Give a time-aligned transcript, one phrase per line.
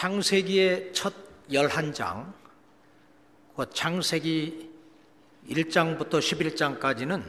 [0.00, 1.12] 창세기의 첫
[1.50, 2.32] 11장,
[3.54, 4.70] 그 창세기
[5.50, 7.22] 1장부터 11장까지는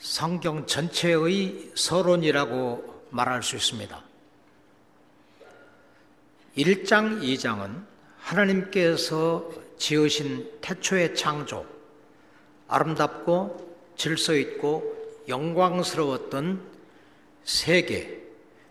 [0.00, 4.02] 성경 전체의 서론이라고 말할 수 있습니다.
[6.56, 7.84] 1장, 2장은
[8.18, 9.48] 하나님께서
[9.78, 11.64] 지으신 태초의 창조,
[12.66, 16.60] 아름답고 질서 있고 영광스러웠던
[17.44, 18.27] 세계,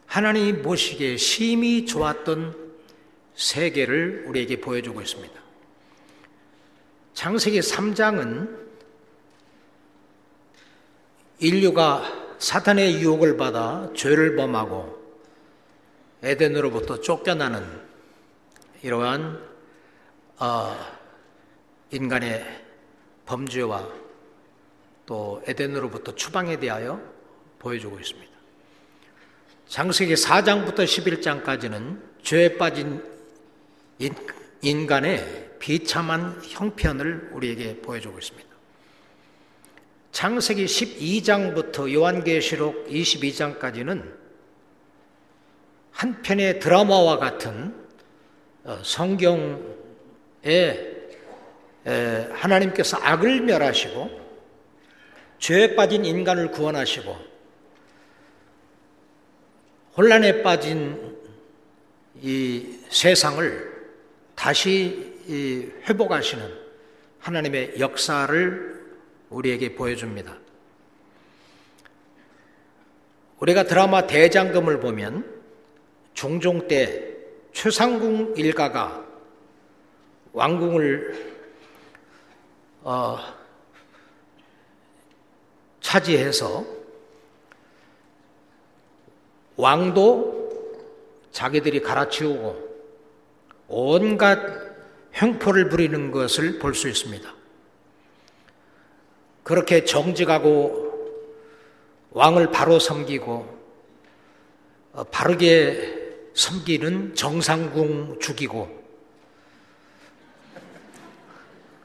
[0.08, 2.56] 하나님이 보시기에 심히 좋았던
[3.36, 5.40] 세계를 우리에게 보여주고 있습니다.
[7.14, 8.68] 창세기 3장은
[11.40, 12.04] 인류가
[12.40, 14.98] 사탄의 유혹을 받아 죄를 범하고
[16.24, 17.64] 에덴으로부터 쫓겨나는
[18.82, 19.44] 이러한
[20.40, 20.76] 어,
[21.92, 22.46] 인간의
[23.26, 23.88] 범죄와
[25.06, 27.02] 또 에덴으로부터 추방에 대하여
[27.60, 28.37] 보여주고 있습니다.
[29.68, 33.04] 장세기 4장부터 11장까지는 죄에 빠진
[34.62, 38.48] 인간의 비참한 형편을 우리에게 보여주고 있습니다.
[40.12, 44.16] 창세기 12장부터 요한계시록 22장까지는
[45.92, 47.76] 한 편의 드라마와 같은
[48.64, 49.58] 어, 성경에
[52.34, 54.28] 하나님께서 악을 멸하시고
[55.40, 57.37] 죄에 빠진 인간을 구원하시고
[59.98, 61.18] 혼란에 빠진
[62.22, 63.90] 이 세상을
[64.36, 65.16] 다시
[65.90, 66.54] 회복하시는
[67.20, 68.96] 하나님의 역사를
[69.32, 70.38] 우리에게 보여줍니다.
[73.40, 75.42] 우리가 드라마 대장금을 보면
[76.14, 77.16] 종종 때
[77.54, 79.04] 최상궁 일가가
[80.34, 81.38] 왕궁을
[82.84, 83.18] 어,
[85.82, 86.77] 차지해서
[89.58, 90.38] 왕도
[91.32, 92.68] 자기들이 갈아치우고
[93.68, 94.40] 온갖
[95.20, 97.34] 횡포를 부리는 것을 볼 수 있습니다.
[99.44, 100.88] 그렇게 정직하고
[102.12, 103.58] 왕을 바로 섬기고
[104.94, 108.78] 어, 바르게 섬기는 정상궁 죽이고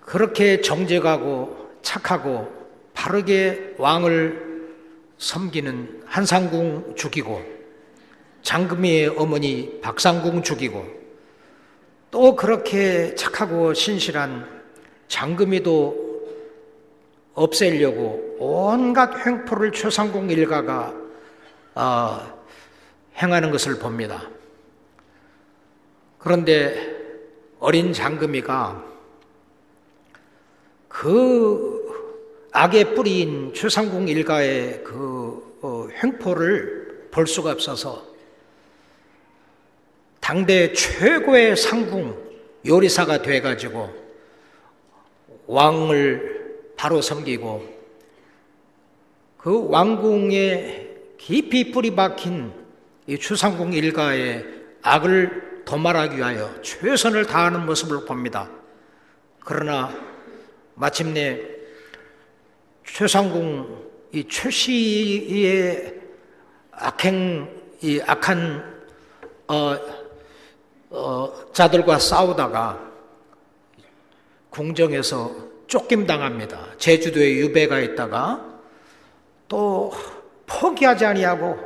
[0.00, 2.52] 그렇게 정직하고 착하고
[2.94, 4.70] 바르게 왕을
[5.18, 7.51] 섬기는 한상궁 죽이고
[8.42, 10.84] 장금희의 어머니 박상궁 죽이고
[12.10, 14.62] 또 그렇게 착하고 신실한
[15.08, 16.02] 장금희도
[17.34, 20.94] 없애려고 온갖 횡포를 최상궁 일가가
[21.74, 22.42] 어,
[23.16, 24.28] 행하는 것을 봅니다.
[26.18, 26.94] 그런데
[27.58, 28.84] 어린 장금희가
[30.88, 31.82] 그
[32.52, 38.11] 악의 뿌리인 최상궁 일가의 그 어, 횡포를 볼 수가 없어서
[40.22, 42.16] 당대 최고의 상궁
[42.64, 43.92] 요리사가 돼가지고
[45.48, 47.68] 왕을 바로 섬기고
[49.36, 52.52] 그 왕궁에 깊이 뿌리 박힌
[53.08, 54.46] 이 추상궁 일가의
[54.82, 58.48] 악을 도말하기 위하여 최선을 다하는 모습을 봅니다.
[59.40, 59.92] 그러나
[60.76, 61.40] 마침내
[62.86, 66.00] 최상궁 이 최씨의
[66.70, 68.72] 악행 이 악한
[69.48, 70.01] 어,
[70.92, 72.78] 어, 자들과 싸우다가
[74.50, 75.30] 궁정에서
[75.66, 76.66] 쫓김 당합니다.
[76.76, 78.44] 제주도에 유배가 있다가
[79.48, 79.90] 또
[80.46, 81.58] 포기하지 아니하고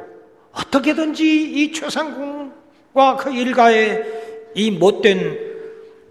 [0.52, 4.04] 어떻게든지 이 최상궁과 그 일가의
[4.54, 5.44] 이 못된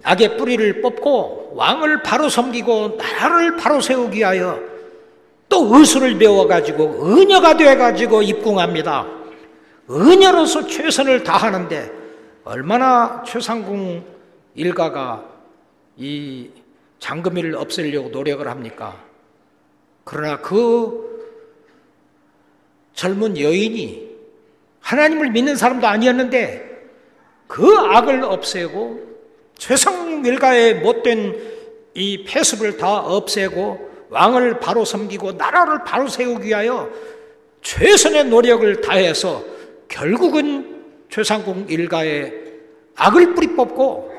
[0.03, 4.59] 악의 뿌리를 뽑고 왕을 바로 섬기고 나라를 바로 세우기 위하여
[5.47, 9.07] 또 의술을 배워가지고 은여가 돼가지고 입궁합니다.
[9.89, 11.94] 은여로서 최선을 다하는데
[12.45, 14.05] 얼마나 최상궁
[14.53, 15.27] 일가가
[15.97, 16.51] 이
[16.99, 19.03] 장금이를 없애려고 노력을 합니까?
[20.03, 21.25] 그러나 그
[22.93, 24.15] 젊은 여인이
[24.79, 26.85] 하나님을 믿는 사람도 아니었는데
[27.47, 29.01] 그 악을 없애고
[29.57, 31.55] 최상 일가의 못된
[31.95, 36.91] 이 폐습을 다 없애고 왕을 바로 섬기고 나라를 바로 세우기 위하여
[37.63, 39.43] 최선의 노력을 다해서
[39.87, 40.74] 결국은
[41.15, 42.33] 최상궁 일가의
[42.95, 44.13] 악을 뿌리 뽑고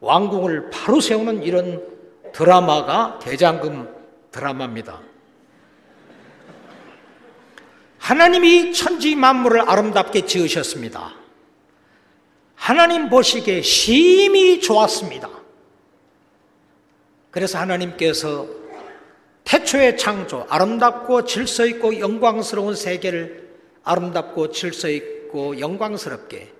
[0.00, 1.82] 왕궁을 바로 세우는 이런
[2.32, 3.94] 드라마가 대장금
[4.30, 5.02] 드라마입니다.
[7.98, 11.14] 하나님이 천지 만물을 아름답게 지으셨습니다.
[12.54, 15.28] 하나님 보시기에 심히 좋았습니다.
[17.30, 18.46] 그래서 하나님께서
[19.44, 23.46] 태초의 창조, 아름답고 질서 있고 영광스러운 세계를
[23.84, 26.52] 아름답고 질서 있고 영광스럽게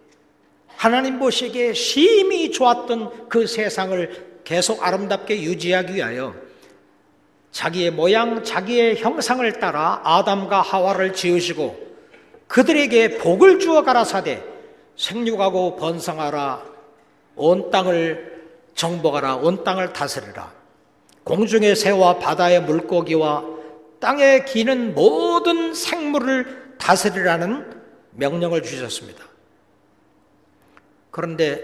[0.69, 6.35] 하나님 보시기에 심히 좋았던 그 세상을 계속 아름답게 유지하기 위하여
[7.51, 11.89] 자기의 모양, 자기의 형상을 따라 아담과 하와를 지으시고
[12.47, 14.43] 그들에게 복을 주어 가라사대
[14.97, 16.63] 생육하고 번성하라.
[17.37, 18.43] 온 땅을
[18.75, 19.37] 정복하라.
[19.37, 20.53] 온 땅을 다스리라.
[21.25, 23.45] 공중의 새와 바다의 물고기와
[24.01, 27.78] 땅에 기는 모든 생물을 다스리라는
[28.19, 29.25] 명령을 주셨습니다.
[31.11, 31.63] 그런데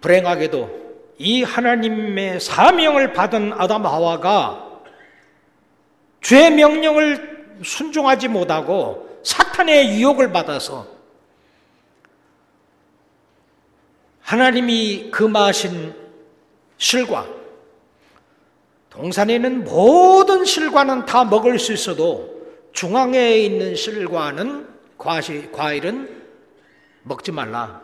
[0.00, 0.84] 불행하게도
[1.18, 4.80] 이 하나님의 사명을 받은 아담 하와가
[6.20, 10.88] 죄 명령을 순종하지 못하고 사탄의 유혹을 받아서
[14.20, 15.94] 하나님이 금하신
[16.78, 17.26] 실과
[18.90, 22.34] 동산에 있는 모든 실과는 다 먹을 수 있어도
[22.72, 26.22] 중앙에 있는 실과는 과시, 과일은
[27.02, 27.82] 먹지 말라.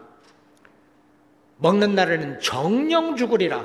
[1.58, 3.64] 먹는 날에는 정령 죽으리라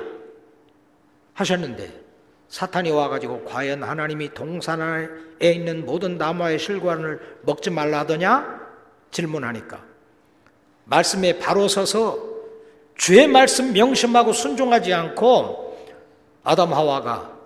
[1.34, 2.04] 하셨는데
[2.48, 5.08] 사탄이 와가지고 과연 하나님이 동산에
[5.40, 8.66] 있는 모든 나무의 실과를 먹지 말라 하더냐?
[9.10, 9.82] 질문하니까
[10.84, 12.18] 말씀에 바로 서서
[12.96, 15.76] 주의 말씀 명심하고 순종하지 않고
[16.44, 17.36] 아담 하와가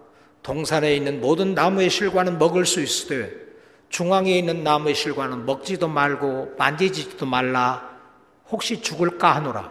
[0.42, 3.49] 동산에 있는 모든 나무의 실과는 먹을 수 있으되
[3.90, 7.90] 중앙에 있는 나무의 실과는 먹지도 말고 만지지도 말라.
[8.48, 9.70] 혹시 죽을까 하노라.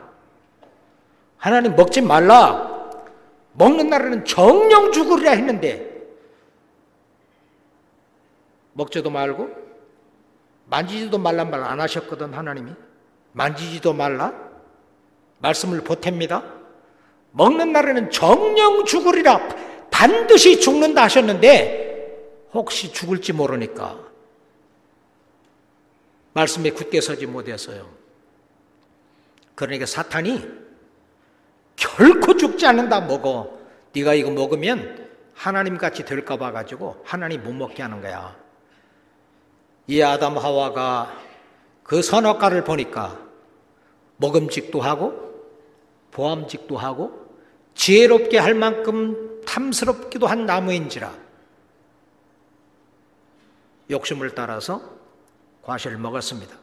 [1.37, 2.77] 하나님 먹지 말라.
[3.53, 5.89] 먹는 날에는 정령 죽으리라 했는데
[8.73, 9.49] 먹지도 말고
[10.67, 12.73] 만지지도 말란 말 안 하셨거든 하나님이.
[13.31, 14.33] 만지지도 말라.
[15.39, 16.43] 말씀을 보탭니다.
[17.31, 19.39] 먹는 날에는 정령 죽으리라.
[19.89, 21.87] 반드시 죽는다 하셨는데
[22.53, 24.08] 혹시 죽을지 모르니까
[26.33, 27.89] 말씀에 굳게 서지 못해서요
[29.55, 30.59] 그러니까 사탄이
[31.75, 33.57] 결코 죽지 않는다 먹어.
[33.93, 38.35] 네가 이거 먹으면 하나님 같이 될까 봐 가지고 하나님 못 먹게 하는 거야.
[39.87, 41.13] 이 아담 하와가
[41.83, 43.19] 그 선악과를 보니까
[44.17, 45.13] 먹음직도 하고
[46.11, 47.27] 보암직도 하고
[47.73, 51.11] 지혜롭게 할 만큼 탐스럽기도 한 나무인지라
[53.89, 54.98] 욕심을 따라서
[55.69, 56.57] 과실을 먹었습니다.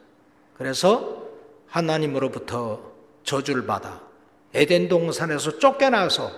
[0.55, 1.23] 그래서
[1.69, 2.93] 하나님으로부터
[3.23, 4.03] 저주를 받아
[4.53, 6.33] 에덴 동산에서 쫓겨나서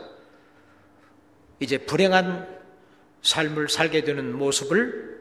[1.61, 2.47] 이제 불행한
[3.23, 5.19] 삶을 살게 되는 모습을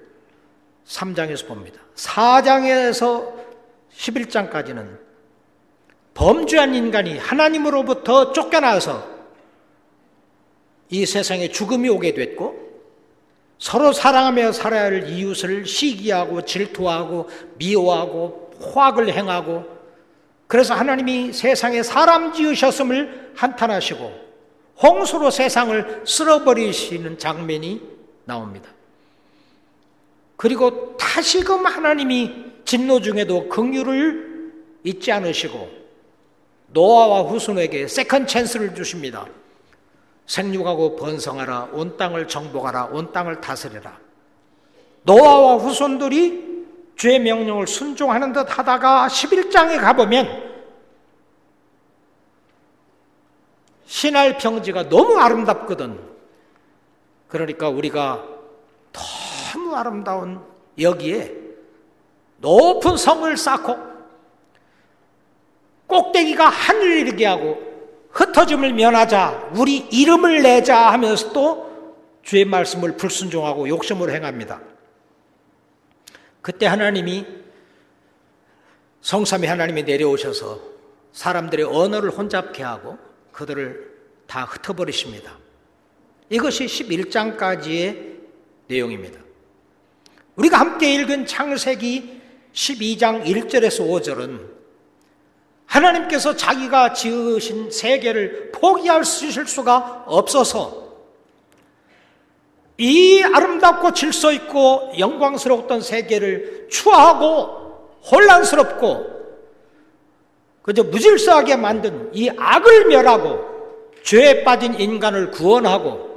[0.85, 1.79] 3장에서 봅니다.
[1.95, 3.33] 4장에서
[3.95, 4.99] 11장까지는
[6.15, 9.07] 범죄한 인간이 하나님으로부터 쫓겨나서
[10.89, 12.66] 이 세상에 죽음이 오게 됐고
[13.59, 19.77] 서로 사랑하며 살아야 할 이웃을 시기하고 질투하고 미워하고 포악을 행하고
[20.47, 24.27] 그래서 하나님이 세상에 사람 지으셨음을 한탄하시고
[24.81, 27.81] 홍수로 세상을 쓸어버리시는 장면이
[28.25, 28.69] 나옵니다.
[30.35, 35.69] 그리고 다시금 하나님이 진노 중에도 긍휼을 잊지 않으시고
[36.67, 39.27] 노아와 후손에게 second chance를 주십니다.
[40.27, 43.97] 생육하고 번성하라 온 땅을 정복하라 온 땅을 다스리라.
[45.03, 46.65] 노아와 후손들이
[46.95, 50.47] 주의 명령을 순종하는 듯 하다가 11장에 가보면
[53.85, 55.97] 신할 평지가 너무 아름답거든.
[57.29, 58.23] 그러니까 우리가
[58.91, 60.41] 너무 아름다운
[60.77, 61.35] 여기에
[62.37, 63.77] 높은 성을 쌓고
[65.87, 67.66] 꼭대기가 하늘을 이르게 하고
[68.17, 71.67] 흩어짐을 면하자 우리 이름을 내자 하면서 또
[72.23, 74.59] 주의 말씀을 불순종하고 욕심을 행합니다.
[76.41, 77.27] 그때 하나님이
[79.01, 80.59] 성삼위 하나님이 내려오셔서
[81.13, 82.97] 사람들의 언어를 혼잡케 하고
[83.31, 83.95] 그들을
[84.25, 85.37] 다 흩어버리십니다.
[86.29, 88.17] 이것이 11장까지의
[88.67, 89.19] 내용입니다.
[90.35, 92.19] 우리가 함께 읽은 창세기
[92.51, 94.56] 12장 1절에서 5절은
[95.67, 100.87] 하나님께서 자기가 지으신 세계를 포기할 수가 없어서
[102.77, 109.17] 이 아름답고 질서 있고 영광스러웠던 세계를 추하고 혼란스럽고
[110.61, 113.45] 그저 무질서하게 만든 이 악을 멸하고
[114.03, 116.07] 죄에 빠진 인간을 구원하고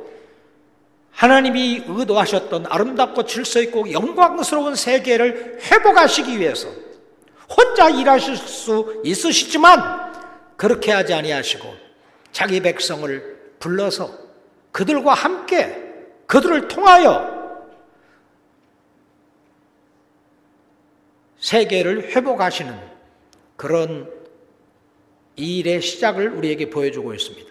[1.13, 6.69] 하나님이 의도하셨던 아름답고 질서 있고 영광스러운 세계를 회복하시기 위해서
[7.57, 10.11] 혼자 일하실 수 있으시지만
[10.57, 11.75] 그렇게 하지 아니하시고
[12.33, 14.11] 자기 백성을 불러서
[14.73, 15.91] 그들과 함께
[16.27, 17.41] 그들을 통하여
[21.41, 22.79] 세계를 회복하시는
[23.57, 24.11] 그런
[25.37, 27.51] 이 일의 시작을 우리에게 보여주고 있습니다.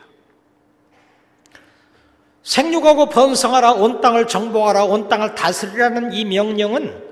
[2.44, 7.09] 생육하고 번성하라 온 땅을 정복하라 온 땅을 다스리라는 이 명령은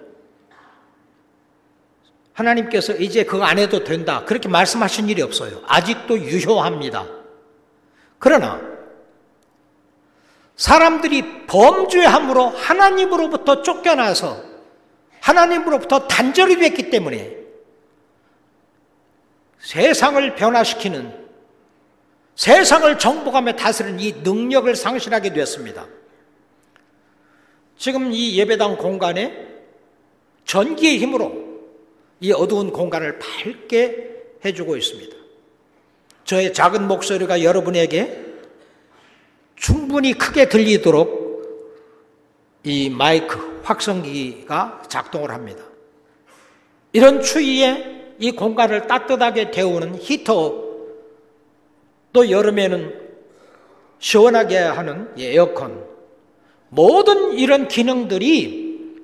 [2.37, 5.63] 하나님께서 이제 그거 안 해도 된다 그렇게 말씀하신 일이 없어요.
[5.65, 7.07] 아직도 유효합니다.
[8.19, 8.61] 그러나
[10.55, 14.43] 사람들이 범죄함으로 하나님으로부터 쫓겨나서
[15.19, 17.35] 하나님으로부터 단절이 됐기 때문에
[19.59, 21.27] 세상을 변화시키는
[22.35, 25.87] 세상을 정복하며 다스리는 이 능력을 상실하게 되었습니다.
[27.77, 29.47] 지금 이 예배당 공간에
[30.45, 31.46] 전기의 힘으로
[32.19, 35.15] 이 어두운 공간을 밝게 해주고 있습니다.
[36.23, 38.25] 저의 작은 목소리가 여러분에게
[39.55, 41.27] 충분히 크게 들리도록
[42.63, 45.63] 이 마이크 확성기가 작동을 합니다.
[46.91, 50.67] 이런 추위에 이 공간을 따뜻하게 데우는 히터
[52.13, 53.07] 또 여름에는
[53.99, 55.85] 시원하게 하는 에어컨
[56.69, 58.95] 모든 이런 기능들이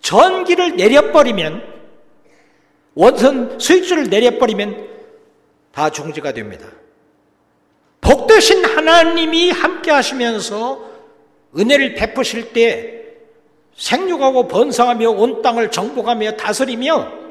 [0.00, 1.73] 전기를 내려버리면
[2.94, 4.88] 원선 스위치를 내려버리면
[5.72, 6.66] 다 중지가 됩니다.
[8.00, 10.84] 복되신 하나님이 함께 하시면서
[11.56, 13.02] 은혜를 베푸실 때
[13.76, 17.24] 생육하고 번성하며 온 땅을 정복하며 다스리며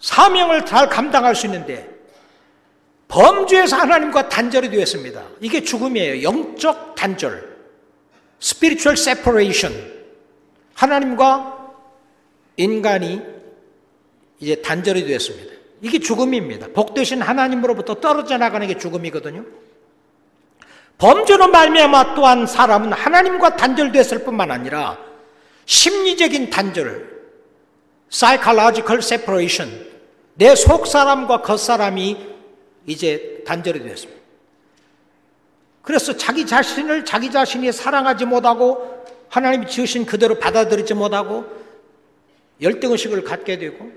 [0.00, 1.88] 사명을 잘 감당할 수 있는데
[3.08, 5.24] 범죄에서 하나님과 단절이 되었습니다.
[5.40, 6.22] 이게 죽음이에요.
[6.22, 7.56] 영적 단절.
[8.40, 9.98] spiritual separation.
[10.74, 11.72] 하나님과
[12.56, 13.22] 인간이
[14.40, 15.52] 이제 단절이 되었습니다.
[15.82, 16.68] 이게 죽음입니다.
[16.74, 19.44] 복 되신 하나님으로부터 떨어져 나가는 게 죽음이거든요.
[20.98, 24.98] 범죄로 말미암아 또한 사람은 하나님과 단절됐을 뿐만 아니라
[25.66, 27.18] 심리적인 단절,
[28.10, 29.86] psychological separation,
[30.34, 32.16] 내 속 사람과 겉 사람이
[32.86, 34.20] 이제 단절이 되었습니다.
[35.82, 41.44] 그래서 자기 자신을 자기 자신이 사랑하지 못하고 하나님이 지으신 그대로 받아들이지 못하고
[42.60, 43.90] 열등의식을 갖게 되고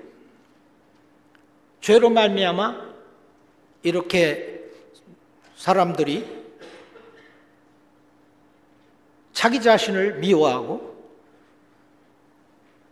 [1.82, 2.92] 죄로 말미암아
[3.84, 4.62] 이렇게
[5.56, 6.42] 사람들이
[9.34, 10.92] 자기 자신을 미워하고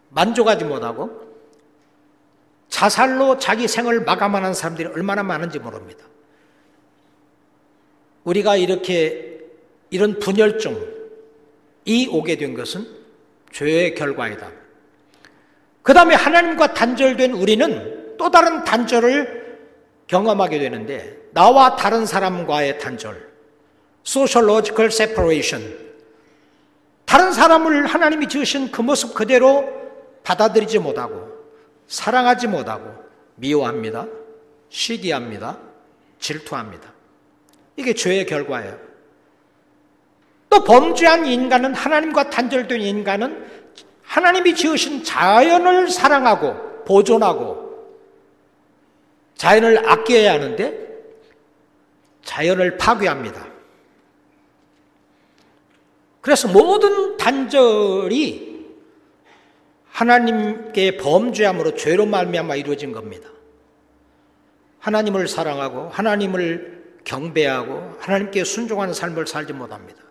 [0.10, 1.30] 만족하지 못하고
[2.70, 6.06] 자살로 자기 생을 마감하는 사람들이 얼마나 많은지 모릅니다.
[8.24, 9.40] 우리가 이렇게
[9.92, 12.88] 이런 분열증이 오게 된 것은
[13.52, 14.52] 죄의 결과이다.
[15.82, 19.58] 그 다음에 하나님과 단절된 우리는 또 다른 단절을
[20.08, 23.32] 경험하게 되는데 나와 다른 사람과의 단절,
[24.06, 25.90] sociological separation.
[27.06, 29.68] 다른 사람을 하나님이 지으신 그 모습 그대로
[30.24, 31.30] 받아들이지 못하고
[31.88, 32.94] 사랑하지 못하고
[33.36, 34.06] 미워합니다.
[34.68, 35.58] 시기합니다.
[36.20, 36.92] 질투합니다.
[37.78, 38.78] 이게 죄의 결과예요.
[40.50, 43.48] 또 범죄한 인간은 하나님과 단절된 인간은
[44.04, 47.59] 하나님이 지으신 자연을 사랑하고 보존하고
[49.40, 50.88] 자연을 아껴야 하는데
[52.26, 53.48] 자연을 파괴합니다.
[56.20, 58.68] 그래서 모든 단절이
[59.86, 63.30] 하나님께 범죄함으로 죄로 말미암아 이루어진 겁니다.
[64.80, 70.04] 하나님을 사랑하고 하나님을 경배하고 하나님께 순종하는 삶을 살지 못합니다.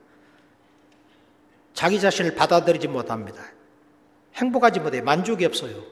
[1.75, 3.43] 자기 자신을 받아들이지 못합니다.
[4.37, 5.85] 행복하지 못해 만족이 없어요.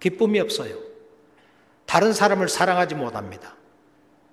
[0.00, 0.91] 기쁨이 없어요.
[1.86, 3.54] 다른 사람을 사랑하지 못합니다.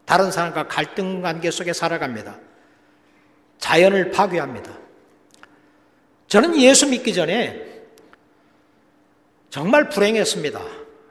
[0.05, 2.39] 다른 사람과 갈등 관계 속에 살아갑니다.
[3.59, 4.71] 자연을 파괴합니다.
[6.27, 7.83] 저는 예수 믿기 전에
[9.49, 10.61] 정말 불행했습니다.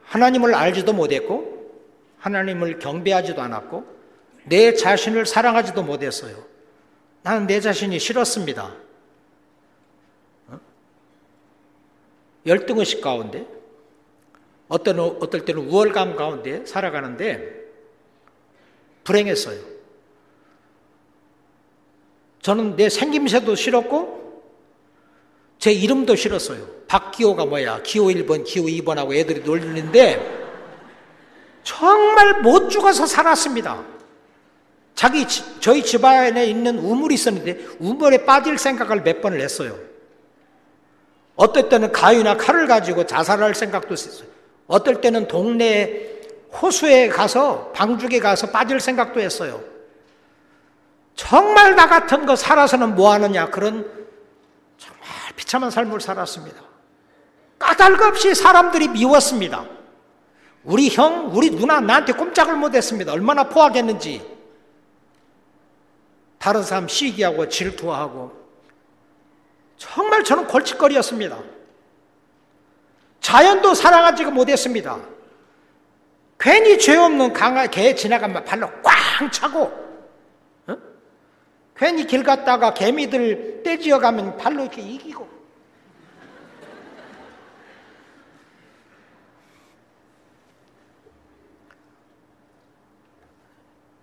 [0.03, 1.71] 하나님을 알지도 못했고,
[2.17, 3.85] 하나님을 경배하지도 않았고,
[4.45, 6.43] 내 자신을 사랑하지도 못했어요.
[7.21, 8.73] 나는 내 자신이 싫었습니다.
[10.47, 10.59] 어?
[12.45, 13.45] 열등의식 가운데,
[14.69, 17.59] 어떤, 어떨 때는 우월감 가운데 살아가는데,
[19.03, 19.59] 불행했어요.
[22.41, 24.19] 저는 내 생김새도 싫었고,
[25.59, 26.65] 제 이름도 싫었어요.
[26.87, 27.81] 박기호가 뭐야?
[27.83, 30.39] 기호 1번, 기호 2번하고 애들이 놀리는데
[31.63, 33.83] 정말 못 죽어서 살았습니다.
[34.95, 35.25] 자기
[35.59, 39.77] 저희 집안에 있는 우물이 있었는데 우물에 빠질 생각을 몇 번을 했어요.
[41.35, 44.27] 어떨 때는 가위나 칼을 가지고 자살할 생각도 했어요.
[44.69, 46.21] 어떨 때는 동네
[46.61, 49.61] 호수에 가서 방죽에 가서 빠질 생각도 했어요.
[51.15, 53.89] 정말 나 같은 거 살아서는 뭐 하느냐 그런
[55.35, 56.61] 비참한 삶을 살았습니다.
[57.57, 59.65] 까닭없이 사람들이 미웠습니다.
[60.63, 63.11] 우리 형, 우리 누나 나한테 꼼짝을 못했습니다.
[63.11, 64.21] 얼마나 포하겠는지.
[66.37, 68.31] 다른 사람 시기하고 질투하고
[69.77, 71.39] 정말 저는 골칫거리였습니다.
[73.21, 74.99] 자연도 사랑하지가 못했습니다.
[76.39, 79.61] 괜히 죄 없는 강아 개 지나가면 발로 꽝 차고,
[80.67, 80.77] 어?
[81.75, 85.27] 괜히 길 갔다가 개미들 떼지어 가면 발로 이렇게 이기고.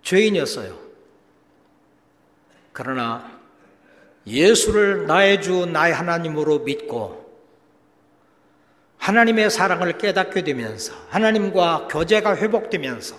[0.03, 0.77] 죄인이었어요.
[2.71, 3.29] 그러나
[4.25, 7.16] 예수를 나의 주, 나의 하나님으로 믿고
[9.07, 13.15] 하나님의 사랑을 깨닫게 되면서 하나님과 교제가 회복되면서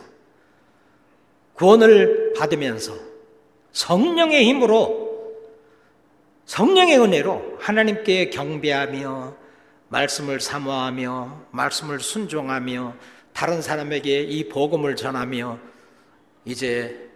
[1.55, 2.95] 구원을 받으면서
[3.73, 5.09] 성령의 힘으로
[6.45, 9.35] 성령의 은혜로 하나님께 경배하며
[9.89, 12.95] 말씀을 사모하며 말씀을 순종하며
[13.33, 15.59] 다른 사람에게 이 복음을 전하며
[16.45, 17.09] 이제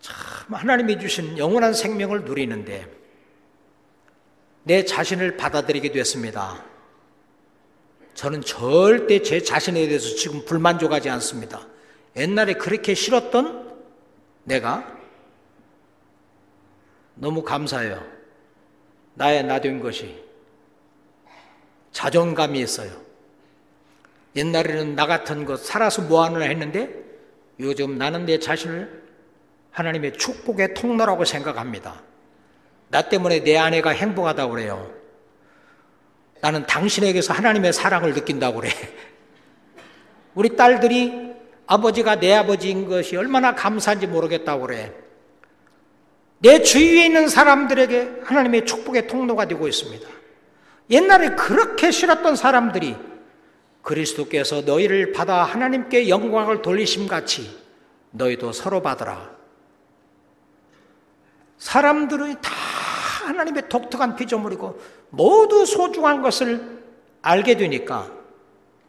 [0.00, 2.86] 참 하나님이 주신 영원한 생명을 누리는데
[4.62, 6.73] 내 자신을 받아들이게 됐습니다.
[8.14, 11.66] 저는 절대 제 자신에 대해서 지금 불만족하지 않습니다.
[12.16, 13.76] 옛날에 그렇게 싫었던
[14.44, 14.96] 내가
[17.14, 18.04] 너무 감사해요.
[19.14, 20.22] 나의 나된 것이
[21.92, 22.90] 자존감이 있어요.
[24.36, 27.04] 옛날에는 나 같은 것 살아서 뭐 하느라 했는데
[27.60, 29.04] 요즘 나는 내 자신을
[29.70, 32.02] 하나님의 축복의 통로라고 생각합니다.
[32.88, 35.03] 나 때문에 내 아내가 행복하다고 그래요.
[36.44, 38.70] 나는 당신에게서 하나님의 사랑을 느낀다고 그래.
[40.34, 41.32] 우리 딸들이
[41.66, 44.92] 아버지가 내 아버지인 것이 얼마나 감사한지 모르겠다고 그래.
[46.40, 50.06] 내 주위에 있는 사람들에게 하나님의 축복의 통로가 되고 있습니다.
[50.90, 52.94] 옛날에 그렇게 싫었던 사람들이
[53.80, 57.58] 그리스도께서 너희를 받아 하나님께 영광을 돌리심 같이
[58.10, 59.30] 너희도 서로 받으라.
[61.56, 62.52] 사람들이 다
[63.24, 64.78] 하나님의 독특한 피조물이고
[65.16, 66.82] 모두 소중한 것을
[67.22, 68.10] 알게 되니까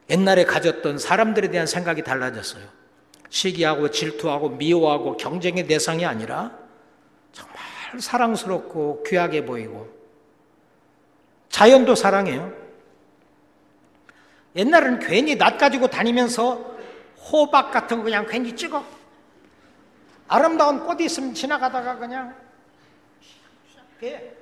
[0.09, 2.63] 옛날에 가졌던 사람들에 대한 생각이 달라졌어요.
[3.29, 6.51] 시기하고 질투하고 미워하고 경쟁의 대상이 아니라
[7.31, 7.55] 정말
[7.99, 9.89] 사랑스럽고 귀하게 보이고
[11.49, 12.53] 자연도 사랑해요.
[14.55, 16.75] 옛날에는 괜히 낯 가지고 다니면서
[17.31, 18.83] 호박 같은 거 그냥 괜히 찍어.
[20.27, 22.35] 아름다운 꽃이 있으면 지나가다가 그냥
[23.99, 24.34] 개.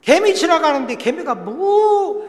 [0.00, 2.28] 개미 지나가는데 개미가 뭐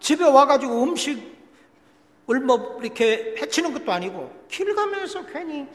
[0.00, 5.66] 집에 와가지고 음식을 뭐 이렇게 해치는 것도 아니고 길 가면서 괜히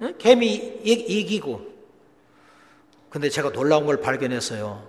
[0.00, 0.10] 어?
[0.18, 1.78] 개미 이기고
[3.10, 4.86] 근데 제가 놀라운 걸 발견했어요.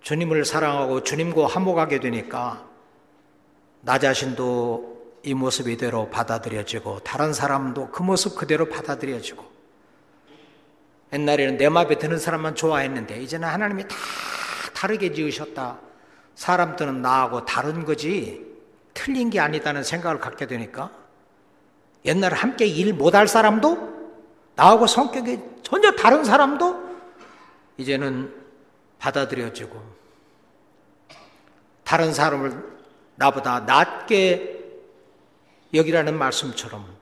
[0.00, 2.66] 주님을 사랑하고 주님과 화목하게 되니까
[3.82, 9.49] 나 자신도 이 모습 이대로 받아들여지고 다른 사람도 그 모습 그대로 받아들여지고
[11.12, 13.96] 옛날에는 내 마음에 드는 사람만 좋아했는데 이제는 하나님이 다
[14.74, 15.78] 다르게 지으셨다.
[16.34, 18.46] 사람들은 나하고 다른 거지
[18.94, 20.90] 틀린 게 아니다는 생각을 갖게 되니까
[22.04, 23.90] 옛날에 함께 일 못할 사람도
[24.56, 26.90] 나하고 성격이 전혀 다른 사람도
[27.76, 28.34] 이제는
[28.98, 29.82] 받아들여지고
[31.84, 32.62] 다른 사람을
[33.16, 34.60] 나보다 낮게
[35.74, 36.99] 여기라는 말씀처럼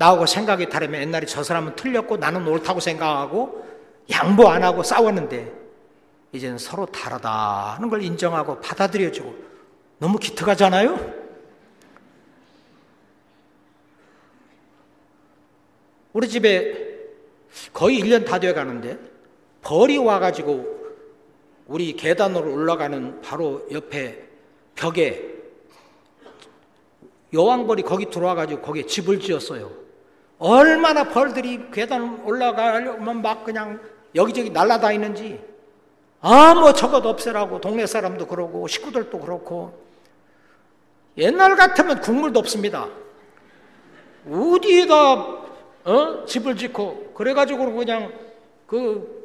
[0.00, 3.66] 나하고 생각이 다르면 옛날에 저 사람은 틀렸고 나는 옳다고 생각하고
[4.10, 5.52] 양보 안 하고 싸웠는데
[6.32, 9.34] 이제는 서로 다르다 하는 걸 인정하고 받아들여주고
[9.98, 11.20] 너무 기특하잖아요?
[16.14, 16.98] 우리 집에
[17.74, 18.98] 거의 1년 다 되어 가는데
[19.60, 20.80] 벌이 와가지고
[21.66, 24.26] 우리 계단으로 올라가는 바로 옆에
[24.74, 25.28] 벽에
[27.34, 29.79] 여왕벌이 거기 들어와가지고 거기에 집을 지었어요.
[30.40, 33.78] 얼마나 벌들이 계단 올라가려면 막 그냥
[34.14, 35.38] 여기저기 날아다니는지
[36.22, 39.86] 아뭐 저것 없애라고 동네 사람도 그러고 식구들도 그렇고
[41.18, 42.88] 옛날 같으면 국물도 없습니다.
[44.26, 45.12] 어디에다
[45.84, 46.24] 어?
[46.26, 48.10] 집을 짓고 그래가지고 그냥
[48.66, 49.20] 그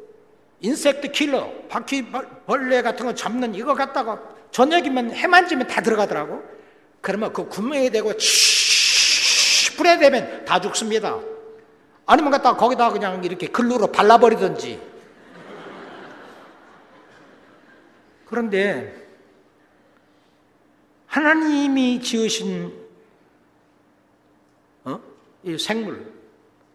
[0.60, 6.42] 인섹트 킬러 바퀴벌레 같은 거 잡는 이거 갖다가 저녁이면 해만 지면 다 들어가더라고.
[7.00, 8.65] 그러면 그 구멍에 대고 치
[9.76, 11.18] 불에 대면 다 죽습니다.
[12.06, 14.80] 아니면 갖다 거기다 그냥 이렇게 글루로 발라버리든지.
[18.26, 19.06] 그런데
[21.06, 22.72] 하나님이 지으신
[24.84, 25.00] 어?
[25.44, 26.12] 이 생물,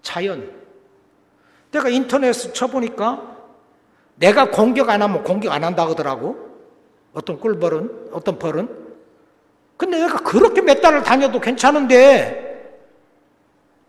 [0.01, 0.51] 자연.
[1.71, 3.37] 내가 인터넷 쳐보니까
[4.15, 6.49] 내가 공격 안 하면 공격 안 한다 그러더라고.
[7.13, 8.69] 어떤 꿀벌은, 어떤 벌은.
[9.77, 12.50] 근데 내가 그렇게 몇 달을 다녀도 괜찮은데,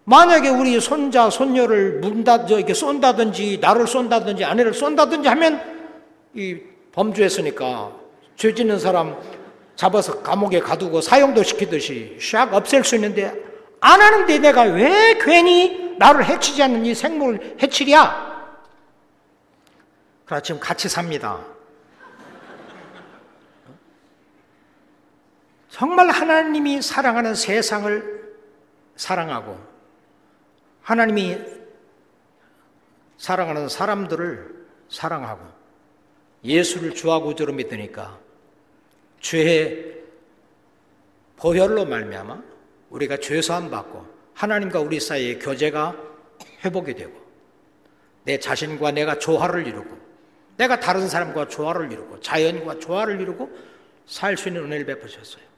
[0.04, 5.60] 만약에 우리 손자, 손녀를 문다, 저렇게 쏜다든지, 나를 쏜다든지, 아내를 쏜다든지 하면,
[6.34, 6.58] 이
[6.92, 7.92] 범죄했으니까,
[8.36, 9.16] 죄 짓는 사람
[9.76, 13.32] 잡아서 감옥에 가두고 사형도 시키듯이 샥 없앨 수 있는데,
[13.80, 18.32] 안 하는데 내가 왜 괜히 나를 해치지 않는 이 생물을 해치랴?
[20.24, 21.38] 그래, 지금 같이 삽니다.
[25.68, 28.22] 정말 하나님이 사랑하는 세상을
[28.96, 29.71] 사랑하고
[30.82, 31.38] 하나님이
[33.16, 35.46] 사랑하는 사람들을 사랑하고
[36.44, 38.18] 예수를 주하고 구주로 믿으니까
[39.20, 40.02] 죄의
[41.36, 42.42] 보혈로 말미암아
[42.90, 45.96] 우리가 죄사함 받고 하나님과 우리 사이의 교제가
[46.64, 47.12] 회복이 되고
[48.24, 49.96] 내 자신과 내가 조화를 이루고
[50.56, 53.50] 내가 다른 사람과 조화를 이루고 자연과 조화를 이루고
[54.06, 55.51] 살 수 있는 은혜를 베푸셨어요.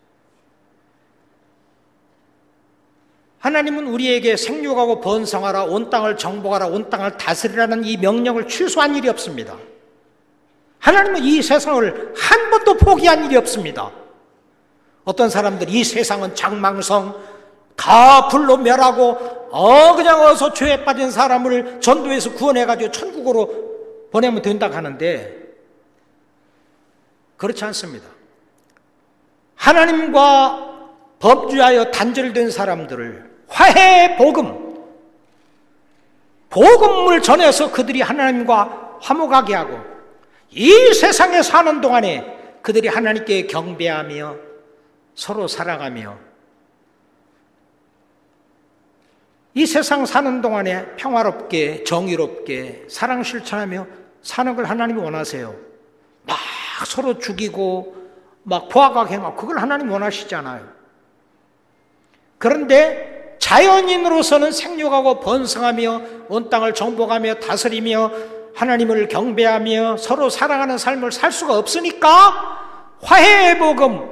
[3.44, 9.58] 하나님은 우리에게 생육하고 번성하라, 온 땅을 정복하라, 온 땅을 다스리라는 이 명령을 취소한 일이 없습니다.
[10.78, 13.90] 하나님은 이 세상을 한 번도 포기한 일이 없습니다.
[15.04, 17.14] 어떤 사람들 이 세상은 장망성,
[17.76, 19.18] 다 불로 멸하고,
[19.50, 25.38] 어, 그냥 어서 죄에 빠진 사람을 전도해서 구원해가지고 천국으로 보내면 된다 하는데,
[27.36, 28.08] 그렇지 않습니다.
[29.56, 34.74] 하나님과 범죄하여 단절된 사람들을 화해 복음,
[36.50, 39.78] 복음을 전해서 그들이 하나님과 화목하게 하고
[40.50, 44.36] 이 세상에 사는 동안에 그들이 하나님께 경배하며
[45.14, 46.18] 서로 사랑하며
[49.54, 53.86] 이 세상 사는 동안에 평화롭게 정의롭게 사랑 실천하며
[54.20, 55.54] 사는 걸 하나님이 원하세요.
[56.26, 56.36] 막
[56.88, 57.94] 서로 죽이고
[58.42, 60.66] 막 포악하게 행하고 그걸 하나님 원하시잖아요.
[62.38, 68.10] 그런데 자연인으로서는 생육하고 번성하며 온 땅을 정복하며 다스리며
[68.54, 74.10] 하나님을 경배하며 서로 사랑하는 삶을 살 수가 없으니까 화해의 복음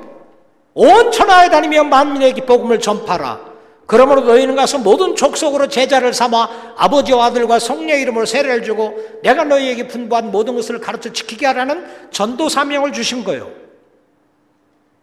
[0.75, 3.53] 온 천하에 다니며 만민에게 복음을 전파라.
[3.87, 9.87] 그러므로 너희는 가서 모든 족속으로 제자를 삼아 아버지와 아들과 성령 이름으로 세례를 주고 내가 너희에게
[9.87, 13.51] 분부한 모든 것을 가르쳐 지키게 하라는 전도 사명을 주신 거예요.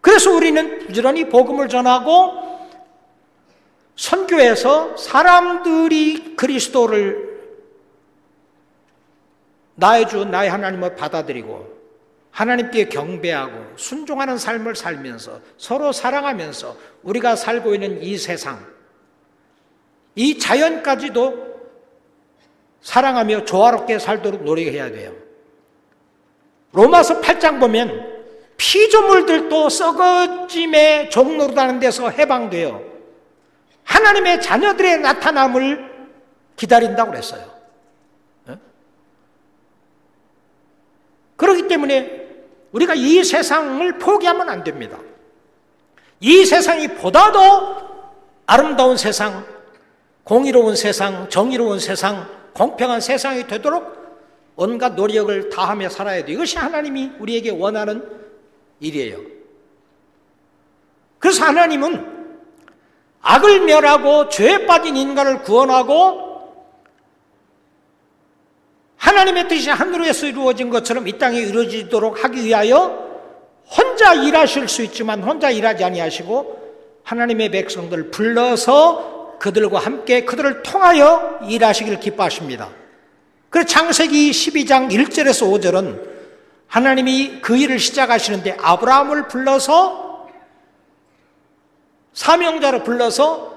[0.01, 2.48] 그래서 우리는 부지런히 복음을 전하고
[3.99, 7.37] 선교에서 사람들이 그리스도를
[9.75, 11.77] 나의 주, 나의 하나님을 받아들이고
[12.31, 18.65] 하나님께 경배하고 순종하는 삶을 살면서 서로 사랑하면서 우리가 살고 있는 이 세상,
[20.15, 21.49] 이 자연까지도
[22.81, 25.13] 사랑하며 조화롭게 살도록 노력해야 돼요.
[26.71, 28.23] 로마서 8장 보면
[28.55, 32.88] 피조물들도 썩어짐의 종로라는 데서 해방돼요.
[33.89, 35.89] 하나님의 자녀들의 나타남을
[36.55, 37.43] 기다린다고 그랬어요.
[38.45, 38.55] 네?
[41.35, 42.27] 그렇기 때문에
[42.71, 44.99] 우리가 이 세상을 포기하면 안 됩니다.
[46.19, 48.09] 이 세상이 보다 더
[48.45, 49.43] 아름다운 세상,
[50.23, 53.97] 공의로운 세상, 정의로운 세상, 공평한 세상이 되도록
[54.55, 56.33] 온갖 노력을 다하며 살아야 돼.
[56.33, 58.07] 이것이 하나님이 우리에게 원하는
[58.81, 59.17] 일이에요.
[61.17, 62.18] 그래서 하나님은
[63.21, 66.29] 악을 멸하고 죄에 빠진 인간을 구원하고
[68.97, 73.07] 하나님의 뜻이 하늘에서 이루어진 것처럼 이 땅에 이루어지도록 하기 위하여
[73.65, 76.59] 혼자 일하실 수 있지만 혼자 일하지 아니하시고
[77.03, 82.69] 하나님의 백성들을 불러서 그들과 함께 그들을 통하여 일하시기를 기뻐하십니다.
[83.49, 86.09] 그래서 창세기 12장 1절에서 5절은
[86.67, 90.08] 하나님이 그 일을 시작하시는데 아브라함을 불러서
[92.19, 93.55] 사명자로 불러서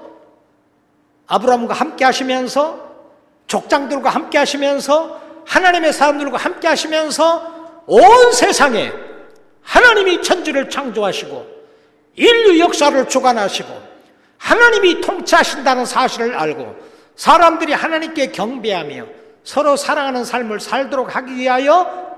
[1.27, 2.79] 아브라함과 함께 하시면서
[3.47, 8.93] 족장들과 함께 하시면서 하나님의 사람들과 함께 하시면서 온 세상에
[9.63, 11.45] 하나님이 천지를 창조하시고
[12.15, 13.67] 인류 역사를 주관하시고
[14.37, 16.73] 하나님이 통치하신다는 사실을 알고
[17.17, 19.05] 사람들이 하나님께 경배하며
[19.43, 22.17] 서로 사랑하는 삶을 살도록 하기 위하여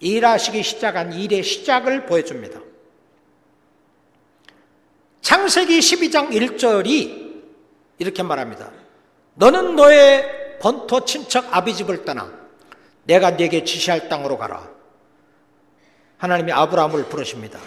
[0.00, 2.63] 일하시기 시작한 일의 시작을 보여줍니다.
[5.24, 7.42] 창세기 12장 1절이
[7.98, 8.70] 이렇게 말합니다.
[9.36, 12.30] 너는 너의 번토 친척 아비집을 떠나
[13.04, 14.68] 내가 네게 지시할 땅으로 가라.
[16.18, 17.58] 하나님이 아브라함을 부르십니다.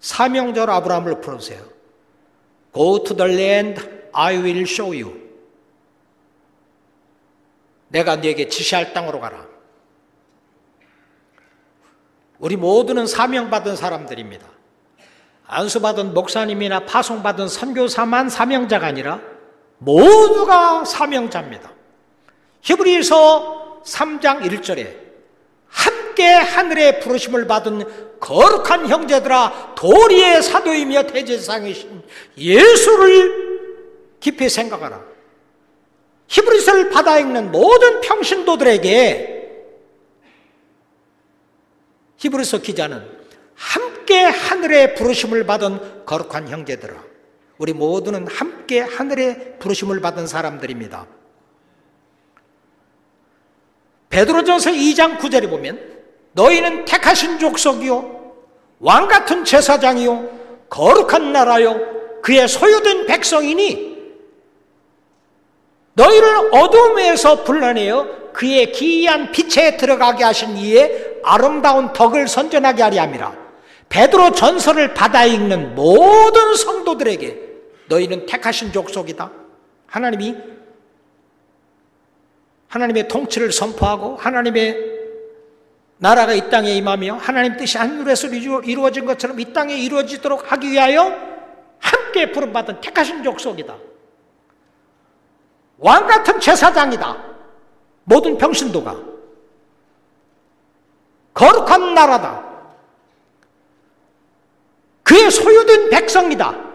[0.00, 1.64] 사명자로 아브라함을 부르세요.
[2.74, 3.80] Go to the land
[4.12, 5.22] I will show you.
[7.90, 9.46] 내가 네게 지시할 땅으로 가라.
[12.40, 14.51] 우리 모두는 사명받은 사람들입니다.
[15.52, 19.20] 안수받은 목사님이나 파송받은 선교사만 사명자가 아니라
[19.78, 21.70] 모두가 사명자입니다.
[22.62, 24.96] 히브리서 3장 1절에
[25.68, 32.02] 함께 하늘의 부르심을 받은 거룩한 형제들아 도리의 사도이며 대제상이신
[32.38, 33.52] 예수를
[34.20, 35.02] 깊이 생각하라.
[36.28, 39.32] 히브리서를 받아 읽는 모든 평신도들에게
[42.16, 43.04] 히브리서 기자는
[43.54, 46.92] 함 께 하늘의 부르심을 받은 거룩한 형제들아
[47.56, 51.06] 우리 모두는 함께 하늘의 부르심을 받은 사람들입니다.
[54.10, 55.80] 베드로전서 2장 9절에 보면
[56.32, 58.34] 너희는 택하신 족속이요
[58.80, 61.80] 왕 같은 제사장이요 거룩한 나라요
[62.20, 64.12] 그의 소유된 백성이니
[65.94, 73.41] 너희를 어둠에서 불러내어 그의 기이한 빛에 들어가게 하신 이의 아름다운 덕을 선전하게 하리 함이라
[73.92, 77.52] 베드로 전설을 받아 읽는 모든 성도들에게
[77.88, 79.30] 너희는 택하신 족속이다
[79.86, 80.34] 하나님이
[82.68, 84.92] 하나님의 통치를 선포하고 하나님의
[85.98, 91.14] 나라가 이 땅에 임하며 하나님 뜻이 하늘에서 이루어진 것처럼 이 땅에 이루어지도록 하기 위하여
[91.78, 93.76] 함께 부름받은 택하신 족속이다.
[95.78, 97.24] 왕 같은 제사장이다.
[98.04, 98.96] 모든 평신도가.
[101.34, 102.51] 거룩한 나라다.
[105.02, 106.72] 그의 소유된 백성이다.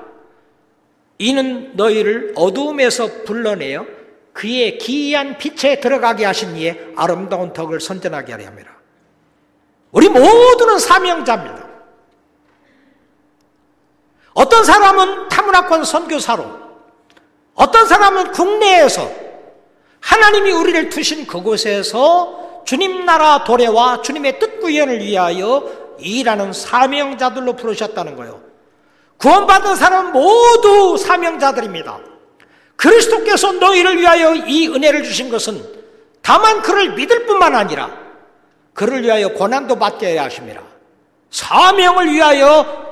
[1.19, 3.85] 이는 너희를 어두움에서 불러내어
[4.33, 8.71] 그의 기이한 빛에 들어가게 하신 이의 아름다운 덕을 선전하게 하려 합니다.
[9.91, 11.67] 우리 모두는 사명자입니다.
[14.33, 16.45] 어떤 사람은 타문화권 선교사로,
[17.55, 19.09] 어떤 사람은 국내에서
[19.99, 28.41] 하나님이 우리를 두신 그곳에서 주님 나라 도래와 주님의 뜻 구현을 위하여 일하는 사명자들로 부르셨다는 거예요.
[29.17, 31.99] 구원받은 사람은 모두 사명자들입니다.
[32.75, 35.63] 그리스도께서 너희를 위하여 이 은혜를 주신 것은
[36.21, 37.97] 다만 그를 믿을 뿐만 아니라
[38.73, 40.61] 그를 위하여 고난도 받게 하십니다.
[41.31, 42.85] 사명을 위하여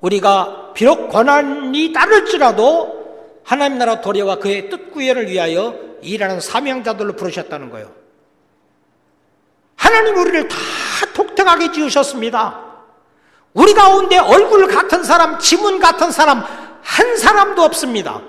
[0.00, 3.00] 우리가 비록 고난이 따를지라도
[3.42, 7.90] 하나님 나라 도래와 그의 뜻 구현을 위하여 일하는 사명자들로 부르셨다는 거예요.
[9.76, 10.56] 하나님 우리를 다
[11.06, 12.70] 독특하게 지으셨습니다.
[13.54, 16.44] 우리 가운데 얼굴 같은 사람, 지문 같은 사람
[16.82, 18.22] 한 사람도 없습니다.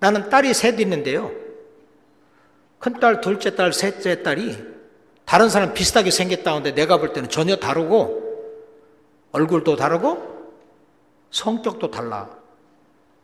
[0.00, 1.30] 나는 딸이 셋 있는데요.
[2.78, 4.58] 큰딸, 둘째 딸, 셋째 딸이
[5.24, 8.22] 다른 사람 비슷하게 생겼다는데 내가 볼 때는 전혀 다르고
[9.32, 10.34] 얼굴도 다르고
[11.30, 12.28] 성격도 달라.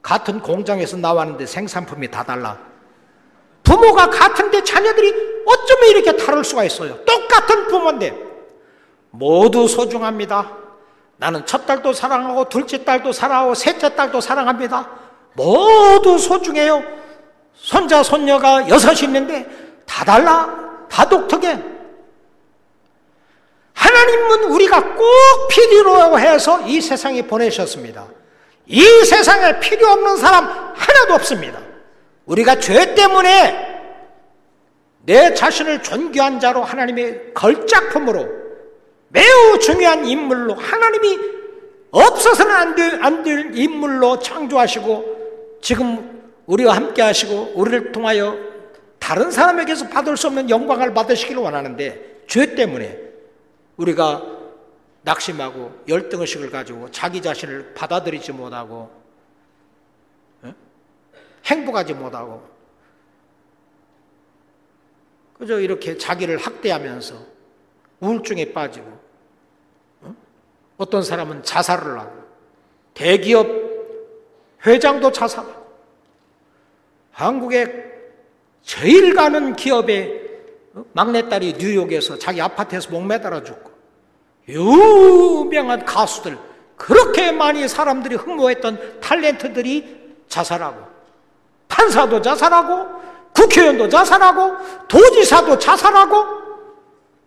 [0.03, 2.59] 같은 공장에서 나왔는데 생산품이 다 달라.
[3.63, 7.05] 부모가 같은데 자녀들이 어쩌면 이렇게 다를 수가 있어요.
[7.05, 8.30] 똑같은 부모인데
[9.11, 10.57] 모두 소중합니다.
[11.17, 14.89] 나는 첫 딸도 사랑하고 둘째 딸도 사랑하고 셋째 딸도 사랑합니다.
[15.35, 16.83] 모두 소중해요.
[17.55, 19.47] 손자, 손녀가 여섯이 있는데
[19.87, 20.49] 다 달라.
[20.89, 21.63] 다 독특해.
[23.75, 25.05] 하나님은 우리가 꼭
[25.51, 28.07] 필요로 해서 이 세상에 보내셨습니다.
[28.67, 31.61] 이 세상에 필요 없는 사람 하나도 없습니다.
[32.27, 33.69] 우리가 죄 때문에
[35.03, 38.40] 내 자신을 존귀한 자로 하나님의 걸작품으로
[39.11, 41.19] 매우 중요한 인물로 하나님이
[41.91, 48.37] 없어서는 안 될, 안 될 인물로 창조하시고 지금 우리와 함께 하시고 우리를 통하여
[48.99, 52.99] 다른 사람에게서 받을 수 없는 영광을 받으시기를 원하는데 죄 때문에
[53.77, 54.25] 우리가
[55.03, 58.91] 낙심하고 열등 의식을 가지고 자기 자신을 받아들이지 못하고
[61.47, 62.47] 행복하지 못하고
[65.39, 67.40] 그저 이렇게 자기를 학대하면서
[68.01, 68.99] 우울증에 빠지고
[70.77, 72.13] 어떤 사람은 자살을 하고
[72.95, 73.47] 대기업
[74.67, 75.61] 회장도 자살하고
[77.13, 77.91] 한국의
[78.63, 80.29] 제일 가는 기업의
[80.93, 83.71] 막내딸이 뉴욕에서 자기 아파트에서 목매달아 죽고
[84.49, 86.39] 유명한 가수들
[86.77, 90.83] 그렇게 많이 사람들이 흠모했던 탤런트들이 자살하고
[91.69, 93.01] 판사도 자살하고
[93.35, 96.40] 국회의원도 자살하고 도지사도 자살하고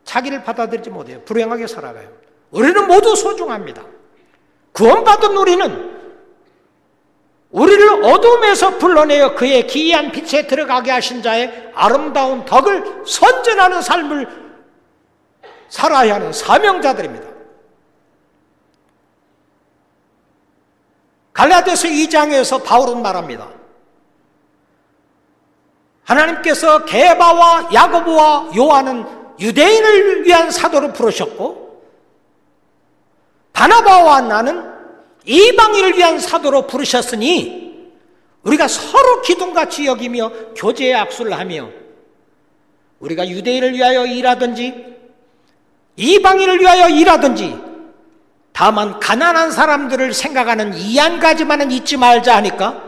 [0.05, 1.21] 자기를 받아들이지 못해요.
[1.25, 2.09] 불행하게 살아가요.
[2.51, 3.83] 우리는 모두 소중합니다.
[4.73, 5.93] 구원받은 우리는
[7.51, 14.43] 우리를 어둠에서 불러내어 그의 기이한 빛에 들어가게 하신 자의 아름다운 덕을 선전하는 삶을
[15.69, 17.27] 살아야 하는 사명자들입니다.
[21.33, 23.49] 갈라디아서 2장에서 바울은 말합니다.
[26.03, 31.81] 하나님께서 게바와 야고보와 요한은 유대인을 위한 사도로 부르셨고
[33.53, 34.71] 바나바와 나는
[35.25, 37.91] 이방인을 위한 사도로 부르셨으니
[38.43, 41.69] 우리가 서로 기둥같이 여기며 교제의 악수를 하며
[42.99, 44.93] 우리가 유대인을 위하여 일하든지
[45.95, 47.57] 이방인을 위하여 일하든지
[48.51, 52.83] 다만 가난한 사람들을 생각하는 이 한 가지만은 잊지 말자 하니까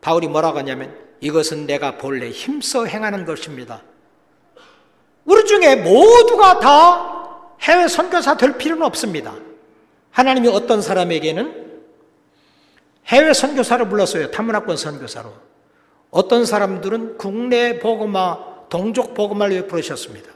[0.00, 3.82] 바울이 뭐라고 하냐면 이것은 내가 본래 힘써 행하는 것입니다.
[5.24, 7.10] 우리 중에 모두가 다
[7.60, 9.34] 해외 선교사 될 필요는 없습니다.
[10.10, 11.80] 하나님이 어떤 사람에게는
[13.06, 14.30] 해외 선교사를 불렀어요.
[14.30, 15.32] 탐문학권 선교사로.
[16.10, 20.30] 어떤 사람들은 국내 복음화, 동족 복음화를 위해 부르셨습니다.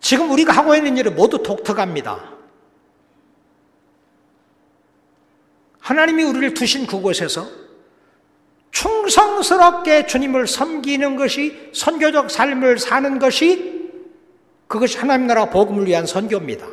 [0.00, 2.32] 지금 우리가 하고 있는 일은 모두 독특합니다.
[5.80, 7.46] 하나님이 우리를 두신 그곳에서
[8.76, 13.90] 충성스럽게 주님을 섬기는 것이 선교적 삶을 사는 것이
[14.68, 16.66] 그것이 하나님 나라 복음을 위한 선교입니다.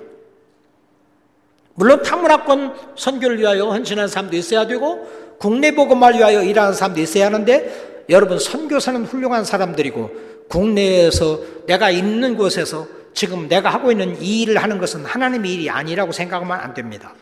[1.76, 5.08] 물론 탐문학권 선교를 위하여 헌신하는 사람도 있어야 되고
[5.40, 10.12] 국내 복음을 위하여 일하는 사람도 있어야 하는데 여러분 선교사는 훌륭한 사람들이고
[10.50, 16.12] 국내에서 내가 있는 곳에서 지금 내가 하고 있는 이 일을 하는 것은 하나님의 일이 아니라고
[16.12, 17.14] 생각하면 안 됩니다.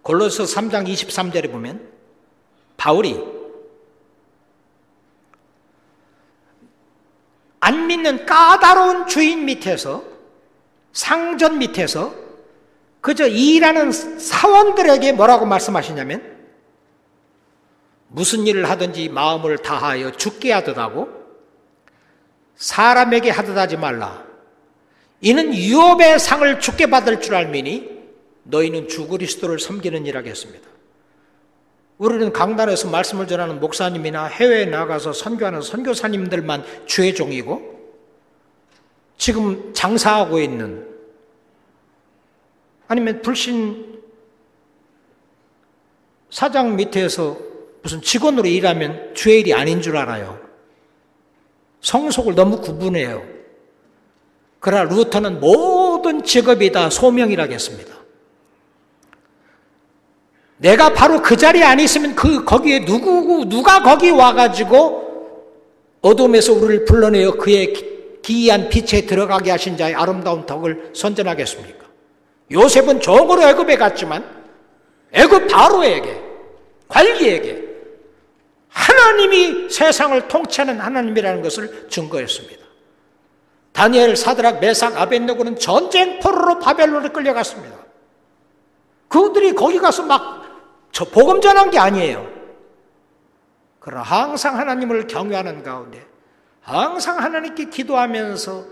[0.00, 1.86] 골로서 3장 23절에 보면
[2.78, 3.33] 바울이
[7.64, 10.04] 안 믿는 까다로운 주인 밑에서
[10.92, 12.14] 상전 밑에서
[13.00, 16.22] 그저 일하는 사원들에게 뭐라고 말씀하시냐면
[18.08, 21.08] 무슨 일을 하든지 마음을 다하여 죽게 하듯 하고
[22.56, 24.22] 사람에게 하듯 하지 말라.
[25.22, 27.88] 이는 유업의 상을 죽게 받을 줄 알미니
[28.42, 30.68] 너희는 주 그리스도를 섬기는 일하게 했습니다.
[31.98, 37.74] 우리는 강단에서 말씀을 전하는 목사님이나 해외에 나가서 선교하는 선교사님들만 주의 종이고
[39.16, 40.88] 지금 장사하고 있는
[42.88, 44.02] 아니면 불신
[46.30, 47.38] 사장 밑에서
[47.82, 50.40] 무슨 직원으로 일하면 주의 일이 아닌 줄 알아요.
[51.80, 53.24] 성속을 너무 구분해요.
[54.58, 57.94] 그러나 루터는 모든 직업이 다 소명이라겠습니다.
[60.56, 65.02] 내가 바로 그 자리에 안 있으면 그 거기에 누구 누가 거기 와가지고
[66.00, 67.72] 어둠에서 우리를 불러내어 그의
[68.22, 71.84] 기이한 빛에 들어가게 하신 자의 아름다운 덕을 선전하겠습니까?
[72.50, 74.24] 요셉은 종으로 애굽에 갔지만
[75.12, 76.22] 애굽 바로에게
[76.88, 77.64] 관리에게
[78.68, 82.64] 하나님이 세상을 통치하는 하나님이라는 것을 증거했습니다.
[83.72, 87.76] 다니엘, 사드락, 메삭, 아벤노고는 전쟁 포로로 바벨론에 끌려갔습니다.
[89.08, 90.43] 그들이 거기 가서 막
[90.94, 92.24] 저 복음 전한 게 아니에요.
[93.80, 96.06] 그러나 항상 하나님을 경외하는 가운데
[96.60, 98.64] 항상 하나님께 기도하면서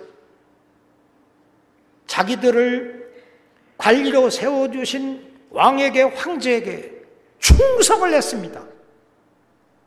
[2.07, 3.13] 자기들을
[3.77, 7.03] 관리로 세워주신 왕에게 황제에게
[7.41, 8.63] 충성을 했습니다.